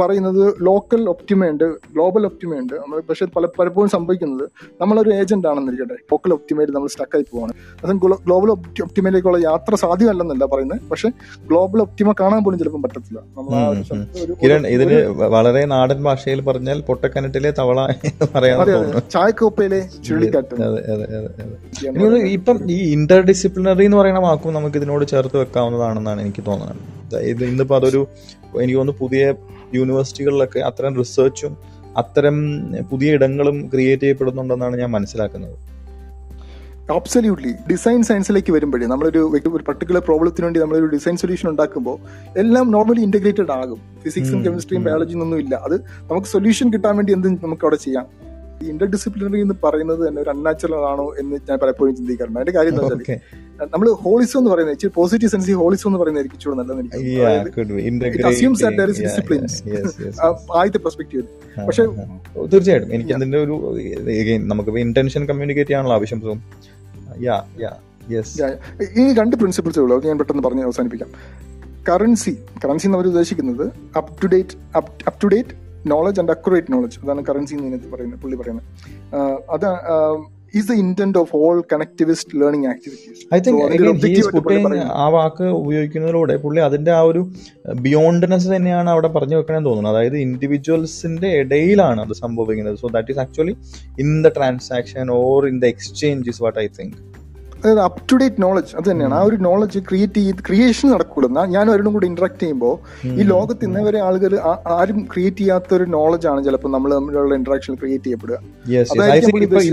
പറയുന്നത് 0.00 0.42
ലോക്കൽ 0.68 1.02
ഒപ്റ്റിമയുണ്ട് 1.12 1.66
ഗ്ലോബൽ 1.94 2.22
ഒപ്റ്റിമയുണ്ട് 2.28 2.74
നമ്മൾ 2.82 2.98
പക്ഷേ 3.08 3.26
പല 3.36 3.48
പലപ്പോഴും 3.58 3.90
സംഭവിക്കുന്നത് 3.96 4.44
നമ്മളൊരു 4.80 5.10
ഏജന്റ് 5.18 5.48
ആണെന്നിരിക്കട്ടെ. 5.50 5.96
ലോക്കൽ 6.12 6.32
ഒപ്റ്റിമയിൽ 6.36 6.70
നമ്മൾ 6.76 6.88
സ്റ്റക്കായി 6.94 7.24
പോവാണ്. 7.32 7.52
അതും 7.82 8.00
ഗ്ലോബൽ 8.26 8.50
ഒപ്റ്റിമയിലേക്കുള്ള 8.86 9.40
യാത്ര 9.48 9.74
സാധ്യമല്ലെന്നല്ല 9.84 10.44
പറയുന്നത്. 10.54 10.80
പക്ഷെ 10.90 11.10
ഗ്ലോബൽ 11.50 11.80
ഒപ്റ്റിമ 11.86 12.14
കാണാൻ 12.20 12.40
പോലും 12.44 12.58
ചിലപ്പോൾ 12.62 12.82
പറ്റത്തില്ല. 12.86 13.20
കിരൺ 14.42 14.62
ഇതിന് 14.74 14.98
വളരെ 15.36 15.62
നാടൻ 15.74 15.98
ഭാഷയിൽ 16.08 16.40
പറഞ്ഞാൽ 16.48 16.80
പൊട്ടക്കനട്ടിലെ 16.88 17.52
തവള 17.60 17.78
പറയാൻ 18.34 18.58
ചായക്കോപ്പയിലെ 19.16 19.80
ചുഴലിക്കാറ്റ്. 20.08 20.54
ഇപ്പം 22.36 22.58
ഈ 22.76 22.78
ഇന്റർ 22.96 23.20
ഡിസിപ്ലിനറി 23.30 23.84
എന്ന് 23.88 23.98
പറയുന്ന 24.00 24.20
വാക്കും 24.28 24.49
നമുക്ക് 24.50 24.76
ഇതിനോട് 24.76 25.04
ചേർത്ത് 25.08 25.36
വെക്കാവുന്നതാണെന്നാണ് 25.36 26.20
എനിക്ക് 26.20 26.42
തോന്നുന്നത്. 26.46 27.22
ഇത് 27.24 27.44
ഇന്നിപ്പോൾ 27.44 27.76
അതൊരു 27.80 28.06
എനിക്ക് 28.60 28.78
തോന്നുന്നു 28.78 29.00
പുതിയ 29.00 29.34
യൂണിവേഴ്സിറ്റികളിലൊക്കെ 29.74 30.60
അത്തരം 30.60 30.98
റിസർച്ചും 30.98 31.56
അത്തരം 31.96 32.36
പുതിയ 32.90 33.10
ഇടങ്ങളും 33.12 33.70
ക്രിയേറ്റ് 33.74 34.02
ചെയ്യപ്പെടുന്നുണ്ടെന്നാണ് 34.02 34.76
ഞാൻ 34.76 34.90
മനസ്സിലാക്കുന്നത്. 34.90 35.56
അബ്സല്യൂട്ട്ലി 36.94 37.52
ഡിസൈൻ 37.70 38.02
സയൻസിലേക്ക് 38.02 38.52
വരുമ്പോഴേ 38.52 38.86
നമ്മളൊരു 38.86 39.20
ഒരു 39.34 39.64
പർട്ടിക്കുലർ 39.68 40.00
പ്രോബ്ലത്തിന് 40.00 40.44
വേണ്ടി 40.44 40.60
നമ്മളൊരു 40.60 40.86
ഡിസൈൻ 40.86 41.16
സൊല്യൂഷൻ 41.16 41.48
ഉണ്ടാക്കുമ്പോൾ 41.50 41.98
എല്ലാം 42.38 42.70
നോർമലി 42.70 43.00
ഇന്റഗ്രേറ്റഡ് 43.00 43.52
ആകും. 43.52 43.80
ഫിസിക്സും 44.04 44.44
കെമിസ്ട്രിയും 44.46 44.84
ബയോളജിയും 44.84 45.22
ഒന്നും 45.22 45.38
ഇല്ല. 45.38 45.54
അത് 45.66 45.76
നമുക്ക് 46.10 46.26
സൊല്യൂഷൻ 46.26 46.72
കിട്ടാൻ 46.72 46.96
വേണ്ടി 46.96 47.12
എന്തും 47.12 47.38
നമുക്ക് 47.44 47.64
അവിടെ 47.64 47.76
ചെയ്യാം. 47.76 48.06
ഇന്റർ 48.70 48.86
ഡിസിപ്ലിനറി 48.86 49.40
എന്ന് 49.40 49.54
പറയുന്നത് 49.64 50.08
തന്നെ 50.08 50.22
ഒരു 50.22 50.30
അൺനാച്ചുറൽ 50.30 50.82
ആണോ 50.92 51.06
എന്ന് 51.20 51.36
ഞാൻ 51.50 51.58
പലപ്പോഴും 51.58 51.96
ചിന്തിക്കാറുണ്ട്. 51.96 52.38
അതിന്റെ 52.40 52.56
കാര്യം 52.58 52.72
എന്താ 52.72 52.84
വെച്ചാൽ 52.84 53.20
നമ്മൾ 53.60 53.92
ഹോളിസം 53.92 54.38
എന്ന് 54.38 54.50
പറയുന്നത് 54.50 54.74
ഇച്ചിരി 54.74 54.92
പോസിറ്റീവ് 54.94 55.30
സെൻസ് 55.30 55.50
ഹോളിസം 55.50 55.88
എന്ന് 55.88 55.98
പറയുന്നത് 55.98 56.22
എനിക്ക് 56.22 56.36
ഇച്ചിരി 56.36 56.54
നല്ലതെന്ന്. 56.54 56.96
ആദ്യത്തെ 60.52 60.78
പെർസ്പെക്റ്റീവ് 60.78 61.22
പക്ഷെ. 61.66 61.84
തീർച്ചയായിട്ടും. 62.46 62.94
എനിക്ക് 62.94 63.12
അതിന്റെ 63.12 63.38
ഒരു 63.38 63.78
നമുക്ക് 64.38 64.70
ഇന്റൻഷൻ 64.70 65.26
കമ്മ്യൂണിക്കേറ്റ് 65.26 65.70
ചെയ്യാനുള്ള 65.70 65.94
ആവശ്യം 65.94 66.42
യാ 67.22 67.42
യാ 67.60 67.70
യെസ് 68.10 68.42
ഈ 68.98 69.14
രണ്ട് 69.14 69.36
പ്രിൻസിപ്പിൾസേ 69.36 69.80
ഉള്ളൂ. 69.80 70.04
ഞാൻ 70.04 70.18
പെട്ടെന്ന് 70.18 70.42
പറഞ്ഞ് 70.42 70.62
അവസാനിപ്പിക്കാം. 70.62 71.08
കറൻസി 71.88 72.38
കറൻസി 72.64 72.86
എന്ന് 72.86 72.98
അവർ 72.98 73.06
ഉദ്ദേശിക്കുന്നത് 73.06 73.72
up 73.96 74.22
to 74.22 74.26
date 74.26 74.76
up 74.76 75.22
to 75.22 75.26
date 75.26 75.48
knowledge 75.86 76.20
and 76.20 76.30
accurate 76.30 76.72
knowledge 76.72 76.98
അതാണ് 77.04 77.24
കറൻസി 77.28 77.54
എന്ന് 77.54 77.92
പറയുന്നത് 77.92 78.20
പുള്ളി 78.20 78.36
പറയുന്നത്. 78.36 78.66
അത് 79.50 79.66
is 80.54 80.68
the 80.68 80.72
intent 80.72 81.18
of 81.18 81.36
all 81.36 81.64
connectivist 81.72 82.40
learning 82.40 82.66
activities 82.66 83.26
I 83.34 83.38
think 83.40 84.78
ആ 84.94 85.08
വാക്ക് 85.08 85.44
ഉപയോഗിക്കുന്നതിലൂടെ 85.44 86.36
പുള്ളി 86.36 86.60
അതിന്റെ 86.60 86.90
ആ 86.90 87.00
ഒരു 87.00 87.22
ബിയോണ്ട്നെസ് 87.80 88.48
തന്നെയാണ് 88.56 88.90
അവിടെ 88.90 89.08
പറഞ്ഞു 89.08 89.36
വെക്കണമെന്ന് 89.36 89.68
തോന്നുന്നത് 89.68 89.94
അതായത് 89.94 90.16
ഇൻഡിവിജ്വൽസിന്റെ 90.16 91.28
ഇടയിലാണ് 91.28 92.00
അത് 92.00 92.12
സംഭവിക്കുന്നത്. 92.12 92.76
So 92.76 92.88
that 92.88 93.10
is 93.10 93.18
actually 93.18 93.56
in 93.98 94.22
the 94.22 94.28
transaction 94.36 95.10
or 95.10 95.48
in 95.48 95.58
the 95.60 95.64
exchange 95.64 96.30
is 96.30 96.42
what 96.42 96.58
I 96.58 96.68
think 96.80 96.96
അതായത് 97.62 97.80
അപ് 97.86 97.96
ടു 98.10 98.16
ഡേറ്റ് 98.20 98.42
നോളജ് 98.44 98.70
അത് 98.78 98.86
തന്നെയാണ്. 98.90 99.14
ആ 99.18 99.22
ഒരു 99.28 99.36
നോളജ് 99.46 99.78
ക്രിയേറ്റ് 99.88 100.20
ചെയ്ത് 100.20 100.40
ക്രിയേഷൻ 100.46 100.86
നടക്കുള്ളൂ 100.92 101.28
ഞാൻ 101.54 101.64
അവരോടും 101.70 101.92
കൂടി 101.96 102.06
ഇന്ററാക്ട് 102.10 102.40
ചെയ്യുമ്പോൾ 102.42 102.74
ഈ 103.20 103.24
ലോകത്ത് 103.32 103.64
ഇന്നേ 103.68 103.82
വരെ 103.88 103.98
ആളുകൾ 104.08 104.34
ആരും 104.76 105.00
ക്രിയേറ്റ് 105.12 105.40
ചെയ്യാത്ത 105.40 105.74
ഒരു 105.78 105.86
നോളജ് 105.96 106.28
ആണ് 106.32 106.40
ചിലപ്പോൾ 106.46 106.72
നമ്മൾ 106.76 106.92
തമ്മിലുള്ള 106.96 107.34
ഇന്ററാക്ഷൻ 107.40 107.74
ക്രിയേറ്റ് 107.82 108.06
ചെയ്യപ്പെടുക. 108.06 108.38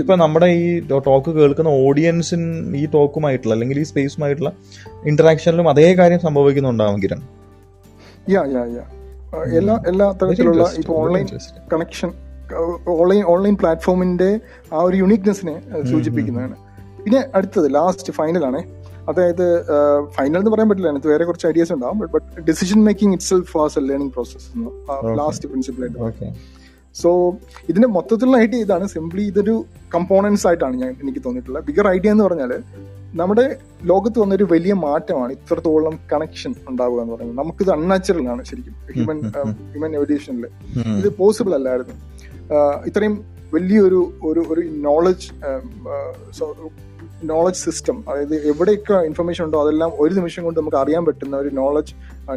ഇപ്പൊ 0.02 0.16
നമ്മുടെ 0.24 0.50
ഈ 0.60 0.68
ടോക്ക് 1.08 1.30
കേൾക്കുന്ന 1.38 1.72
ഓഡിയൻസിൻ 1.86 2.44
ഈ 2.82 2.84
ടോക്കുമായിട്ടുള്ള 2.96 3.54
അല്ലെങ്കിൽ 3.56 3.80
ഈ 3.84 3.86
സ്പേസുമായിട്ടുള്ള 3.92 4.52
ഇന്ററാക്ഷനിലും 5.12 5.68
അതേ 5.74 5.88
കാര്യം 6.02 6.22
സംഭവിക്കുന്നുണ്ടാവും 6.26 7.00
കിരൺ. 7.06 7.22
യാ 8.36 8.44
യാ 8.54 8.64
യാ 8.76 8.86
എല്ലാ 9.58 9.74
എല്ലാ 9.90 10.06
തരത്തിലുള്ള 10.20 10.64
ഇപ്പൊ 10.80 10.94
ഓൺലൈൻ 11.02 11.26
കണക്ഷൻ 11.74 12.10
ഓൺലൈൻ 13.00 13.22
ഓൺലൈൻ 13.32 13.56
പ്ലാറ്റ്ഫോമിന്റെ 13.62 14.30
ആ 14.76 14.80
ഒരു 14.88 14.96
യുണീക്നെസ്സിനെ 15.02 15.56
സൂചിപ്പിക്കുന്നതാണ്. 15.92 16.56
പിന്നെ 17.08 17.20
അടുത്തത് 17.38 17.66
ലാസ്റ്റ് 17.74 18.12
ഫൈനലാണ് 18.16 18.58
അതായത് 19.10 19.44
ഫൈനൽ 20.16 20.38
എന്ന് 20.40 20.50
പറയാൻ 20.54 20.66
പറ്റില്ല. 20.70 20.88
അതിനകത്ത് 20.88 21.10
വേറെ 21.12 21.24
കുറച്ച് 21.28 21.46
ഐഡിയാസ് 21.50 21.72
ഉണ്ടാവും 21.76 21.98
but 22.14 22.26
decision 22.48 22.80
making 22.86 23.14
itself 23.28 23.52
was 23.58 23.76
a 23.80 23.82
learning 23.90 24.12
process 24.16 24.48
last 25.20 25.48
principle 25.50 25.82
ആയിട്ട് 25.84 26.00
ഓക്കെ 26.08 26.26
സോ 27.00 27.10
ഇതിന്റെ 27.70 27.88
മൊത്തത്തിലുള്ള 27.94 28.38
ഐഡിയ 28.44 28.58
ഇതാണ്. 28.64 28.86
സിംപ്ലി 28.94 29.22
ഇതൊരു 29.22 29.54
കമ്പോണൻസ് 29.94 30.44
ആയിട്ടാണ് 30.50 30.76
ഞാൻ 30.82 30.92
എനിക്ക് 31.02 31.22
തോന്നിയിട്ടുള്ളത്. 31.26 31.64
ബിഗർ 31.68 31.88
ഐഡിയ 31.96 32.12
എന്ന് 32.14 32.24
പറഞ്ഞാൽ 32.24 32.52
നമ്മുടെ 33.20 33.46
ലോകത്ത് 33.92 34.18
വന്നൊരു 34.24 34.46
വലിയ 34.52 34.72
മാറ്റമാണ് 34.86 35.32
ഇത്രത്തോളം 35.38 35.96
കണക്ഷൻ 36.12 36.54
ഉണ്ടാവുക 36.70 37.00
എന്ന് 37.04 37.14
പറയുന്നത്. 37.14 37.38
നമുക്കിത് 37.42 37.72
അൺനാച്ചുറൽ 37.76 38.28
ആണ് 38.34 38.44
ശരിക്കും. 38.50 38.74
ഹ്യൂമൻ 38.96 39.20
ഹ്യൂമൻ 39.72 39.94
എവല്യൂഷനിൽ 40.00 40.46
ഇത് 40.98 41.08
പോസിബിൾ 41.22 41.54
അല്ലായിരുന്നു. 41.60 41.96
ഇത്രയും 42.90 43.16
വലിയൊരു 43.54 44.02
ഒരു 44.28 44.40
ഒരു 44.52 44.62
നോളജ് 44.86 45.28
നോളജ് 47.24 47.60
സിസ്റ്റം 47.66 48.04
അതായത് 48.08 48.34
എവിടെയൊക്കെ 48.50 48.96
ഇൻഫർമേഷൻ 49.10 49.44
ഉണ്ടോ 49.44 49.62
അതെല്ലാം 49.64 49.92
ഒരു 49.98 50.14
നിമിഷം 50.14 50.42
കൊണ്ട് 50.44 50.60
നമുക്ക് 50.60 50.76
അറിയാൻ 50.76 51.04
പറ്റുന്ന 51.04 51.36
ഒരു 51.36 51.48
knowledge 51.48 51.94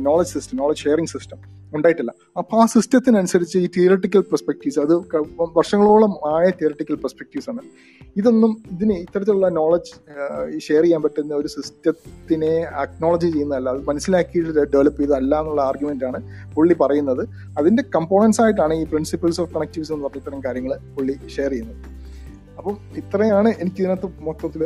knowledge 0.08 0.30
system 0.30 0.58
knowledge 0.58 0.78
sharing 0.78 1.10
system 1.10 1.40
ഉണ്ടായിട്ടില്ല. 1.78 2.12
അപ്പൊ 2.38 2.62
ആ 2.62 2.66
സിസ്റ്റത്തിനനുസരിച്ച് 2.66 3.58
ഈ 3.58 3.68
തിയറട്ടിക്കൽ 3.76 4.24
പെർസ്പെക്റ്റീവ്സ് 4.32 4.80
അത് 4.80 4.94
വർഷങ്ങളോളം 5.58 6.14
ആയ 6.34 6.50
തിയറട്ടിക്കൽ 6.50 6.96
പെർസ്പെക്റ്റീവ്സ് 7.04 7.50
ആണ്. 7.50 7.62
ഇതൊന്നും 8.20 8.64
ഇതിന് 8.72 8.94
ഇത്തരത്തിലുള്ള 8.94 9.50
നോളജ് 9.50 9.92
ഷെയർ 10.68 10.84
ചെയ്യാൻ 10.84 11.02
പറ്റുന്ന 11.02 11.36
ഒരു 11.36 11.48
സിസ്റ്റത്തിനെ 11.48 12.54
അക്നോളജ് 12.84 13.28
ചെയ്യുന്നതല്ല. 13.34 13.70
അത് 13.70 13.84
മനസ്സിലാക്കി 13.92 14.42
ഡെവലപ്പ് 14.58 15.02
ചെയ്തതല്ല 15.02 15.40
എന്നുള്ള 15.40 15.62
ആർഗ്യുമെന്റ് 15.62 16.06
ആണ് 16.06 16.22
പുള്ളി 16.56 16.78
പറയുന്നത്. 16.84 17.24
അതിന്റെ 17.62 17.86
കമ്പോണൻസ് 17.98 18.42
ആയിട്ടാണ് 18.42 18.74
ഈ 18.82 18.86
പ്രിൻസിപ്പിൾസ് 18.94 19.42
ഓഫ് 19.42 19.54
കണക്റ്റീവ്സ് 19.58 19.94
എന്ന് 19.94 20.06
പറഞ്ഞ 20.08 20.22
ഇത്തരം 20.24 20.42
കാര്യങ്ങൾ 20.48 20.74
പുള്ളി 20.98 21.16
ഷെയർ 21.38 21.50
ചെയ്യുന്നത്. 21.50 22.00
അപ്പം 22.58 22.75
ഇത്രയാണ് 23.00 23.50
എനിക്ക് 23.62 23.79
ഇതിനകത്ത് 23.84 24.08
മൊത്തത്തിൽ 24.27 24.62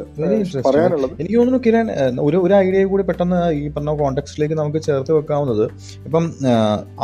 പറയാനുള്ളത്. 0.67 1.13
എനിക്ക് 1.21 1.37
തോന്നുന്നു 1.39 1.59
കിരൺ 1.65 1.87
ഒരു 2.27 2.37
ഒരു 2.45 2.53
ഐഡിയ 2.63 2.83
കൂടി 2.91 3.03
പെട്ടെന്ന് 3.09 3.39
ഈ 3.59 3.63
പറഞ്ഞ 3.75 3.93
കോണ്ടെക്സ്റ്റിലേക്ക് 4.01 4.55
നമുക്ക് 4.61 4.81
ചേർത്ത് 4.87 5.11
വെക്കാവുന്നത്. 5.17 5.65
ഇപ്പം 6.07 6.25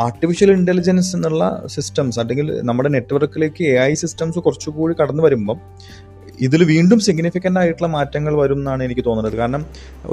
ആർട്ടിഫിഷ്യൽ 0.06 0.52
ഇന്റലിജൻസ് 0.58 1.12
എന്നുള്ള 1.16 1.44
സിസ്റ്റംസ് 1.76 2.20
അല്ലെങ്കിൽ 2.22 2.48
നമ്മുടെ 2.70 2.90
നെറ്റ്വർക്കിലേക്ക് 2.96 3.64
എ 3.74 3.76
ഐ 3.90 3.92
സിസ്റ്റംസ് 4.04 4.40
കുറച്ചുകൂടി 4.46 4.96
കടന്നു 5.02 5.24
വരുമ്പം 5.28 5.60
ഇതിൽ 6.46 6.60
വീണ്ടും 6.70 6.98
സിഗ്നിഫിക്കന്റ് 7.06 7.58
ആയിട്ടുള്ള 7.60 7.88
മാറ്റങ്ങൾ 7.96 8.32
വരും 8.40 8.60
എന്നാണ് 8.60 8.82
എനിക്ക് 8.86 9.02
തോന്നുന്നത്. 9.08 9.36
കാരണം 9.40 9.62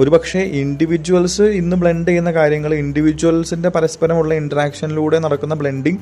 ഒരുപക്ഷെ 0.00 0.42
ഇൻഡിവിജ്വൽസ് 0.60 1.46
ഇന്ന് 1.60 1.76
ബ്ലെൻഡ് 1.82 2.08
ചെയ്യുന്ന 2.10 2.30
കാര്യങ്ങൾ 2.38 2.72
ഇൻഡിവിജ്വൽസിന്റെ 2.82 3.70
പരസ്പരമുള്ള 3.76 4.34
ഇൻട്രാക്ഷനിലൂടെ 4.42 5.18
നടക്കുന്ന 5.26 5.56
ബ്ലെൻഡിങ് 5.62 6.00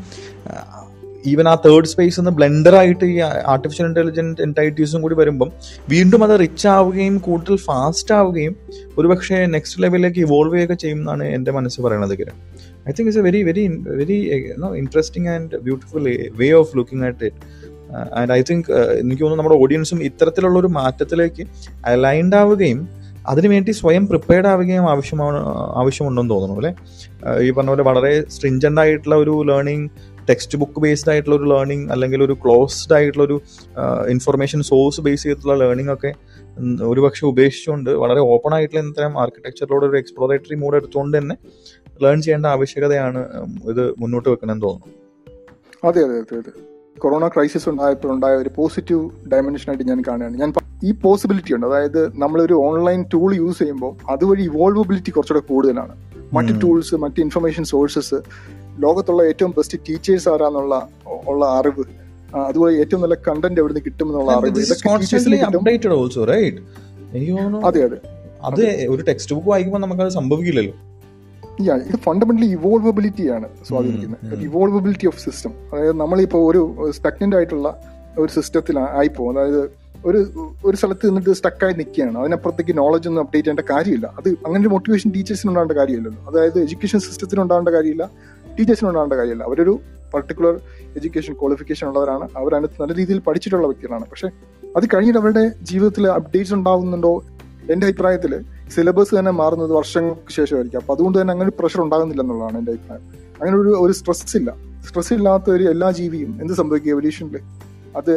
ഈവൻ 1.25 1.49
ആ 1.49 1.55
തേർഡ് 1.65 1.85
സ്പേസ് 1.85 2.21
നിന്ന് 2.21 2.31
ബ്ലെൻഡറായിട്ട് 2.31 3.05
ഈ 3.05 3.17
ആർട്ടിഫിഷ്യൽ 3.47 3.87
ഇന്റലിജന്റ് 3.87 4.43
എന്റൈറ്റീസും 4.43 5.03
കൂടി 5.03 5.15
വരുമ്പം 5.15 5.49
വീണ്ടും 5.89 6.25
അത് 6.25 6.41
റിച്ച് 6.41 6.69
ആവുകയും 6.69 7.19
കൂടുതൽ 7.19 7.57
ഫാസ്റ്റ് 7.67 8.15
ആവുകയും 8.15 8.55
ഒരുപക്ഷെ 8.99 9.39
നെക്സ്റ്റ് 9.47 9.83
ലെവലിലേക്ക് 9.83 10.19
ഇവോൾവ് 10.19 10.55
ചെയ്യുകയൊക്കെ 10.55 10.79
ചെയ്യും 10.83 10.99
എന്നാണ് 10.99 11.25
എന്റെ 11.37 11.51
മനസ്സ് 11.51 11.81
പറയുന്നത് 11.81 12.15
Kiran. 12.19 12.37
I 12.89 12.93
think 12.93 13.09
it's 13.09 13.19
a 13.19 13.27
very 13.29 13.43
very 13.43 13.65
very 13.99 14.19
interesting 14.83 15.29
and 15.29 15.57
beautiful 15.59 16.05
way 16.37 16.51
of 16.53 16.77
looking 16.79 17.07
at 17.07 17.25
it 17.25 17.43
and 18.17 18.33
I 18.33 18.43
think 18.43 18.67
എനിക്ക് 19.01 19.23
തോന്നുന്നു 19.23 19.43
നമ്മുടെ 19.43 19.59
ഓഡിയൻസും 19.63 20.03
ഇത്തരത്തിലുള്ള 20.03 20.59
ഒരു 20.59 20.67
മാറ്റത്തിലേക്ക് 20.79 21.45
അലൈൻഡ് 21.87 22.37
ആവുകയും 22.37 22.81
അതിനുവേണ്ടി 23.29 23.73
സ്വയം 23.73 24.07
പ്രിപ്പയർഡ് 24.07 24.47
ആവുകയും 24.47 24.89
ആവശ്യമാണ് 24.89 25.39
ആവശ്യമുണ്ടെന്ന് 25.77 26.31
തോന്നുന്നു 26.31 26.57
അല്ലേ? 26.57 26.71
ഈ 27.43 27.51
പറഞ്ഞ 27.51 27.69
പോലെ 27.69 27.83
വളരെ 27.83 28.13
സ്ട്രിഞ്ചന്റ് 28.35 28.81
ആയിട്ടുള്ള 28.81 29.17
ഒരു 29.17 29.45
ലേണിംഗ് 29.49 29.89
ടെക്സ്റ്റ് 30.29 30.59
ബുക്ക് 30.59 30.81
ബേസ്ഡ് 30.81 31.11
ആയിട്ടുള്ള 31.11 31.37
ഒരു 31.37 31.45
ലേണിംഗ് 31.45 31.93
അല്ലെങ്കിൽ 31.93 32.23
ഒരു 32.23 32.37
ക്ലോസ്ഡ് 32.45 32.95
ആയിട്ടുള്ള 32.95 33.25
ഒരു 33.25 33.41
ഇൻഫർമേഷൻ 34.09 34.63
സോഴ്സ് 34.63 35.01
ബേസ് 35.01 35.23
ചെയ്തിട്ടുള്ള 35.23 35.65
ലേണിംഗ് 35.65 35.93
ഒക്കെ 35.93 36.13
ഒരു 36.85 37.01
പക്ഷെ 37.01 37.27
ഉപേക്ഷിച്ചുകൊണ്ട് 37.27 37.91
വളരെ 37.91 38.21
ഓപ്പൺ 38.21 38.55
ആയിട്ടുള്ള 38.55 38.81
ഇത്തരം 38.87 39.21
ആർക്കിടെക്ചറിലൂടെ 39.21 39.87
ഒരു 39.87 39.97
എക്സ്പ്ലോറേറ്ററി 39.97 40.55
മൂഡ് 40.55 40.77
എടുത്തുകൊണ്ട് 40.77 41.19
തന്നെ 41.19 41.37
ലേൺ 42.03 42.23
ചെയ്യേണ്ട 42.23 42.47
ആവശ്യകതയാണ് 42.47 43.19
ഇത് 43.71 43.95
മുന്നോട്ട് 43.99 44.29
വെക്കണമെന്ന് 44.29 44.63
തോന്നുന്നു. 44.63 44.95
അതെ 45.85 46.05
അതെ 46.05 46.19
അതെ 46.19 46.37
അതെ. 46.39 46.51
കൊറോണ 47.01 47.29
ക്രൈസിസ് 47.29 47.69
ഉണ്ടായപ്പോൾ 47.69 48.15
ഉണ്ടായ 48.15 48.37
ഒരു 48.37 48.51
പോസിറ്റീവ് 48.57 49.11
ഡയമെൻഷൻ 49.33 49.71
ആയിട്ട് 49.71 49.85
ഞാൻ 49.85 50.03
കാണുകയാണ്. 50.09 50.37
ഞാൻ 50.37 50.53
ഈ 50.85 50.93
പോസിബിലിറ്റി 50.93 51.55
ഉണ്ട്. 51.55 51.67
അതായത് 51.67 52.19
നമ്മളൊരു 52.19 52.55
ഓൺലൈൻ 52.55 53.05
ടൂൾ 53.15 53.35
യൂസ് 53.35 53.59
ചെയ്യുമ്പോൾ 53.59 54.11
അതുവഴി 54.11 54.43
ഇവോൾവബിലിറ്റി 54.43 55.11
കുറച്ചുകൂടെ 55.11 55.53
കൂടുതലാണ്. 55.53 56.09
മറ്റ് 56.33 56.63
ടൂൾസ് 56.63 56.95
മറ്റ് 56.95 57.21
ഇൻഫർമേഷൻ 57.21 57.65
സോഴ്സസ് 57.65 58.15
ലോകത്തുള്ള 58.79 59.23
ഏറ്റവും 59.23 59.55
ബെസ്റ്റ് 59.57 59.79
ടീച്ചേഴ്സ് 59.89 60.29
ആരാന്നുള്ള 60.29 60.89
ഉള്ള 61.27 61.45
അറിവ് 61.47 61.85
അതുപോലെ 62.47 62.73
ഏറ്റവും 62.79 63.01
നല്ല 63.03 63.15
കണ്ടന്റ് 63.15 63.61
എവിടെ 63.61 63.73
നിന്ന് 63.73 63.85
കിട്ടുമെന്നുള്ള 63.85 64.33
അറിവ് 64.33 64.57
This 64.57 64.71
is 64.71 64.71
ഇതൊക്കെ 64.71 65.89
ഓൾസോ 65.95 66.25
റൈറ്റ് 66.25 66.57
കിട്ടും? 66.57 66.67
എനിക്ക് 67.15 67.33
തോന്നുന്നു 67.33 67.67
അതെ 67.67 67.83
അതെ. 67.85 67.99
അത് 68.43 68.63
ഒരു 68.89 69.03
ടെക്സ്റ്റ് 69.03 69.35
ബുക്ക് 69.35 69.49
വായിക്കുമ്പോൾ 69.49 69.81
നമുക്കത് 69.81 70.09
സംഭവിക്കില്ലല്ലോ. 70.09 70.75
യാ 71.63 71.75
ഇത് 71.75 71.97
ഫണ്ടമെന്റലി 72.05 72.47
ഇവോൾവബിലിറ്റി 72.47 73.29
ആണ് 73.29 73.49
സ്വാധീനിക്കുന്നത്. 73.69 74.41
ഇവോൾവബിലിറ്റി 74.41 75.07
ഓഫ് 75.07 75.21
സിസ്റ്റം 75.21 75.53
അതായത് 75.73 75.97
നമ്മളിപ്പോൾ 76.01 76.51
ഒരു 76.51 76.91
സ്റ്റഗ്നന്റ് 76.91 77.37
ആയിട്ടുള്ള 77.37 77.69
ഒരു 78.19 78.33
സിസ്റ്റത്തിൽ 78.33 78.79
പോകും 79.09 79.39
അതായത് 79.39 79.63
ഒരു 80.05 80.19
ഒരു 80.65 80.77
സ്ഥലത്ത് 80.77 81.07
നിന്നിട്ട് 81.07 81.31
സ്റ്റക്കായി 81.31 81.73
നിൽക്കുകയാണ് 81.73 82.19
അതിനപ്പുറത്തേക്ക് 82.19 82.79
നോളജ് 82.79 83.09
ഒന്നും 83.09 83.23
അപ്ഡേറ്റ് 83.23 83.49
ചെയ്യേണ്ട 83.49 83.71
കാര്യമില്ല. 83.71 84.07
അത് 84.19 84.29
അങ്ങനെ 84.47 84.61
ഒരു 84.61 84.69
മോട്ടിവേഷൻ 84.69 85.11
ടീച്ചേഴ്സിന് 85.11 85.51
ഉണ്ടാകേണ്ട 85.51 85.73
കാര്യമില്ലല്ലോ. 85.73 86.23
അതായത് 86.31 86.59
എഡ്യൂക്കേഷൻ 86.63 87.01
സിസ്റ്റത്തിന് 87.01 87.41
ഉണ്ടാകേണ്ട 87.41 87.69
കാര്യമില്ല. 87.69 88.11
ടീച്ചേഴ്സിന് 88.59 88.89
ഉണ്ടാകേണ്ട 88.89 89.13
കാര്യമില്ല. 89.13 89.45
അവരൊരു 89.45 89.81
പർട്ടിക്കുലർ 90.15 90.55
എഡ്യൂക്കേഷൻ 90.97 91.35
ക്വാളിഫിക്കേഷൻ 91.35 91.87
ഉള്ളവരാണ്. 91.89 92.29
അവരതിനകത്ത് 92.37 92.83
നല്ല 92.83 92.95
രീതിയിൽ 92.95 93.19
പഠിച്ചിട്ടുള്ള 93.19 93.67
വ്യക്തികളാണ്. 93.67 94.05
പക്ഷെ 94.05 94.29
അത് 94.77 94.85
കഴിഞ്ഞിട്ട് 94.95 95.19
അവരുടെ 95.19 95.53
ജീവിതത്തിൽ 95.63 96.09
അപ്ഡേറ്റ്സ് 96.09 96.55
ഉണ്ടാകുന്നുണ്ടോ 96.55 97.13
എന്റെ 97.73 97.87
അഭിപ്രായത്തിൽ 97.87 98.33
സിലബസ് 98.75 99.15
തന്നെ 99.19 99.31
മാറുന്നത് 99.31 99.73
വർഷങ്ങൾക്ക് 99.73 100.33
ശേഷമായിരിക്കും. 100.33 100.79
അപ്പോൾ 100.79 100.93
അതുകൊണ്ട് 100.93 101.21
തന്നെ 101.21 101.33
അങ്ങനെ 101.33 101.51
പ്രഷർ 101.59 101.81
ഉണ്ടാകുന്നില്ല 101.81 102.23
എന്നുള്ളതാണ് 102.23 102.59
എന്റെ 102.59 102.73
അഭിപ്രായം. 102.73 103.05
അങ്ങനെ 103.41 103.57
ഒരു 103.57 103.69
ഒരു 103.69 103.93
സ്ട്രെസ് 103.93 104.37
ഇല്ല. 104.37 104.55
സ്ട്രെസ് 104.89 105.13
ഇല്ലാത്ത 105.13 105.51
ഒരു 105.51 105.65
എല്ലാ 105.65 105.91
ജീവിയും 105.91 106.39
എന്ത് 106.41 106.53
സംഭവിക്കും? 106.53 106.91
എവല്യൂഷനിൽ 106.91 107.41
അത് 107.97 108.13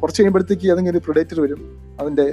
കുറച്ച് 0.00 0.22
കഴിയുമ്പോഴത്തേക്ക് 0.22 0.70
അതെങ്കിൽ 0.72 0.90
ഒരു 0.90 0.98
പ്രൊഡേറ്റർ 0.98 1.40
വരും 1.40 1.60
അതിന്റെ 2.00 2.26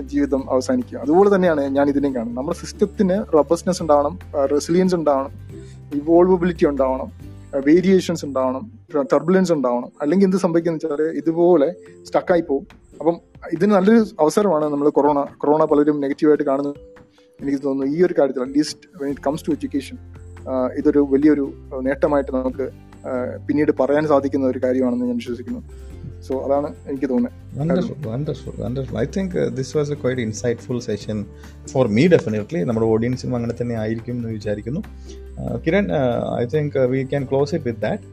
ജീവിതം 0.00 0.50
അവസാനിക്കുക 0.50 0.98
അതുപോലെ 0.98 1.34
തന്നെയാണ് 1.34 1.60
ഞാൻ 1.60 1.88
ഇതിനെയും 1.88 2.14
കാണുന്നത്. 2.14 2.38
നമ്മുടെ 2.38 2.58
സിസ്റ്റത്തിന് 2.58 3.16
റബസ്നെസ് 3.38 3.82
ഉണ്ടാവണം 3.82 4.18
റെസിലിയൻസ് 4.52 4.94
ഉണ്ടാവണം. 4.94 5.32
ഇവോൾവബിലിറ്റി 5.94 6.66
ഉണ്ടാവണം 6.66 7.10
വേരിയേഷൻസ് 7.66 8.24
ഉണ്ടാവണം 8.24 8.72
ടർബുലൻസ് 9.12 9.52
ഉണ്ടാവണം. 9.52 9.90
അല്ലെങ്കിൽ 10.02 10.26
എന്ത് 10.26 10.36
സംഭവിക്കുന്ന 10.36 10.78
വെച്ചാൽ 10.82 11.02
ഇതുപോലെ 11.16 11.74
സ്റ്റക്കായി 12.04 12.40
പോകും 12.40 12.66
അപ്പം 13.00 13.20
ഇതിന് 13.52 13.70
നല്ലൊരു 13.70 14.06
അവസരമാണ് 14.20 14.64
നമ്മൾ 14.64 14.88
കൊറോണ 14.88 15.26
കൊറോണ 15.38 15.64
പലരും 15.64 16.00
നെഗറ്റീവായിട്ട് 16.00 16.44
കാണുന്നത്. 16.44 16.76
എനിക്ക് 17.42 17.58
തോന്നുന്നു 17.64 17.96
ഈ 17.96 18.02
ഒരു 18.02 18.14
കാര്യത്തിൽ 18.18 18.42
at least 18.42 19.02
when 19.02 19.10
it 19.10 19.20
comes 19.26 19.46
to 19.46 19.50
education 19.50 19.98
ഇതൊരു 20.76 21.08
വലിയൊരു 21.10 21.52
നേട്ടമായിട്ട് 21.82 22.32
നമുക്ക് 22.32 22.70
പിന്നീട് 23.48 23.72
പറയാൻ 23.80 24.06
സാധിക്കുന്ന 24.06 24.46
ഒരു 24.46 24.60
കാര്യമാണെന്ന് 24.64 25.06
ഞാൻ 25.06 25.16
വിശ്വസിക്കുന്നു. 25.16 25.62
സോ 26.20 26.44
അതാണ് 26.44 26.74
എനിക്ക് 26.88 27.10
തോന്നുന്നത്. 27.10 27.47
Wonderful, 27.55 27.95
wonderful, 28.03 28.53
wonderful. 28.57 28.95
I 28.97 29.05
think 29.15 29.35
uh, 29.35 29.49
this 29.59 29.69
was 29.77 29.89
a 29.95 29.97
quite 30.03 30.17
insightful 30.17 30.81
session 30.81 31.17
for 31.73 31.83
me 31.97 32.03
definitely. 32.15 32.61
നമ്മുടെ 32.69 32.87
ഓഡിയൻസിനും 32.93 33.35
അങ്ങനെ 33.39 33.55
തന്നെ 33.59 33.75
ആയിരിക്കും 33.83 34.15
എന്ന് 34.19 34.31
വിചാരിക്കുന്നു 34.37 34.81
Kiran 35.65 35.87
I 36.41 36.45
think 36.55 36.77
we 36.93 37.01
can 37.13 37.25
close 37.31 37.53
it 37.57 37.67
with 37.69 37.83
that 37.87 38.09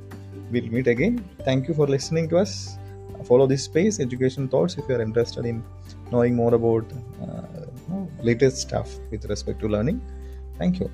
will 0.54 0.68
meet 0.76 0.92
again 0.94 1.16
thank 1.48 1.66
you 1.70 1.76
for 1.80 1.88
listening 1.96 2.30
to 2.34 2.38
us 2.44 2.58
follow 3.24 3.46
this 3.46 3.64
space 3.64 3.96
education 4.00 4.44
thoughts 4.48 4.76
if 4.80 4.84
you 4.88 4.94
are 4.96 5.02
interested 5.02 5.44
in 5.44 5.56
knowing 6.12 6.34
more 6.34 6.54
about 6.54 6.86
uh, 7.24 7.42
latest 8.22 8.58
stuff 8.66 8.90
with 9.12 9.24
respect 9.34 9.60
to 9.60 9.68
learning 9.68 9.98
thank 10.60 10.80
you 10.80 10.88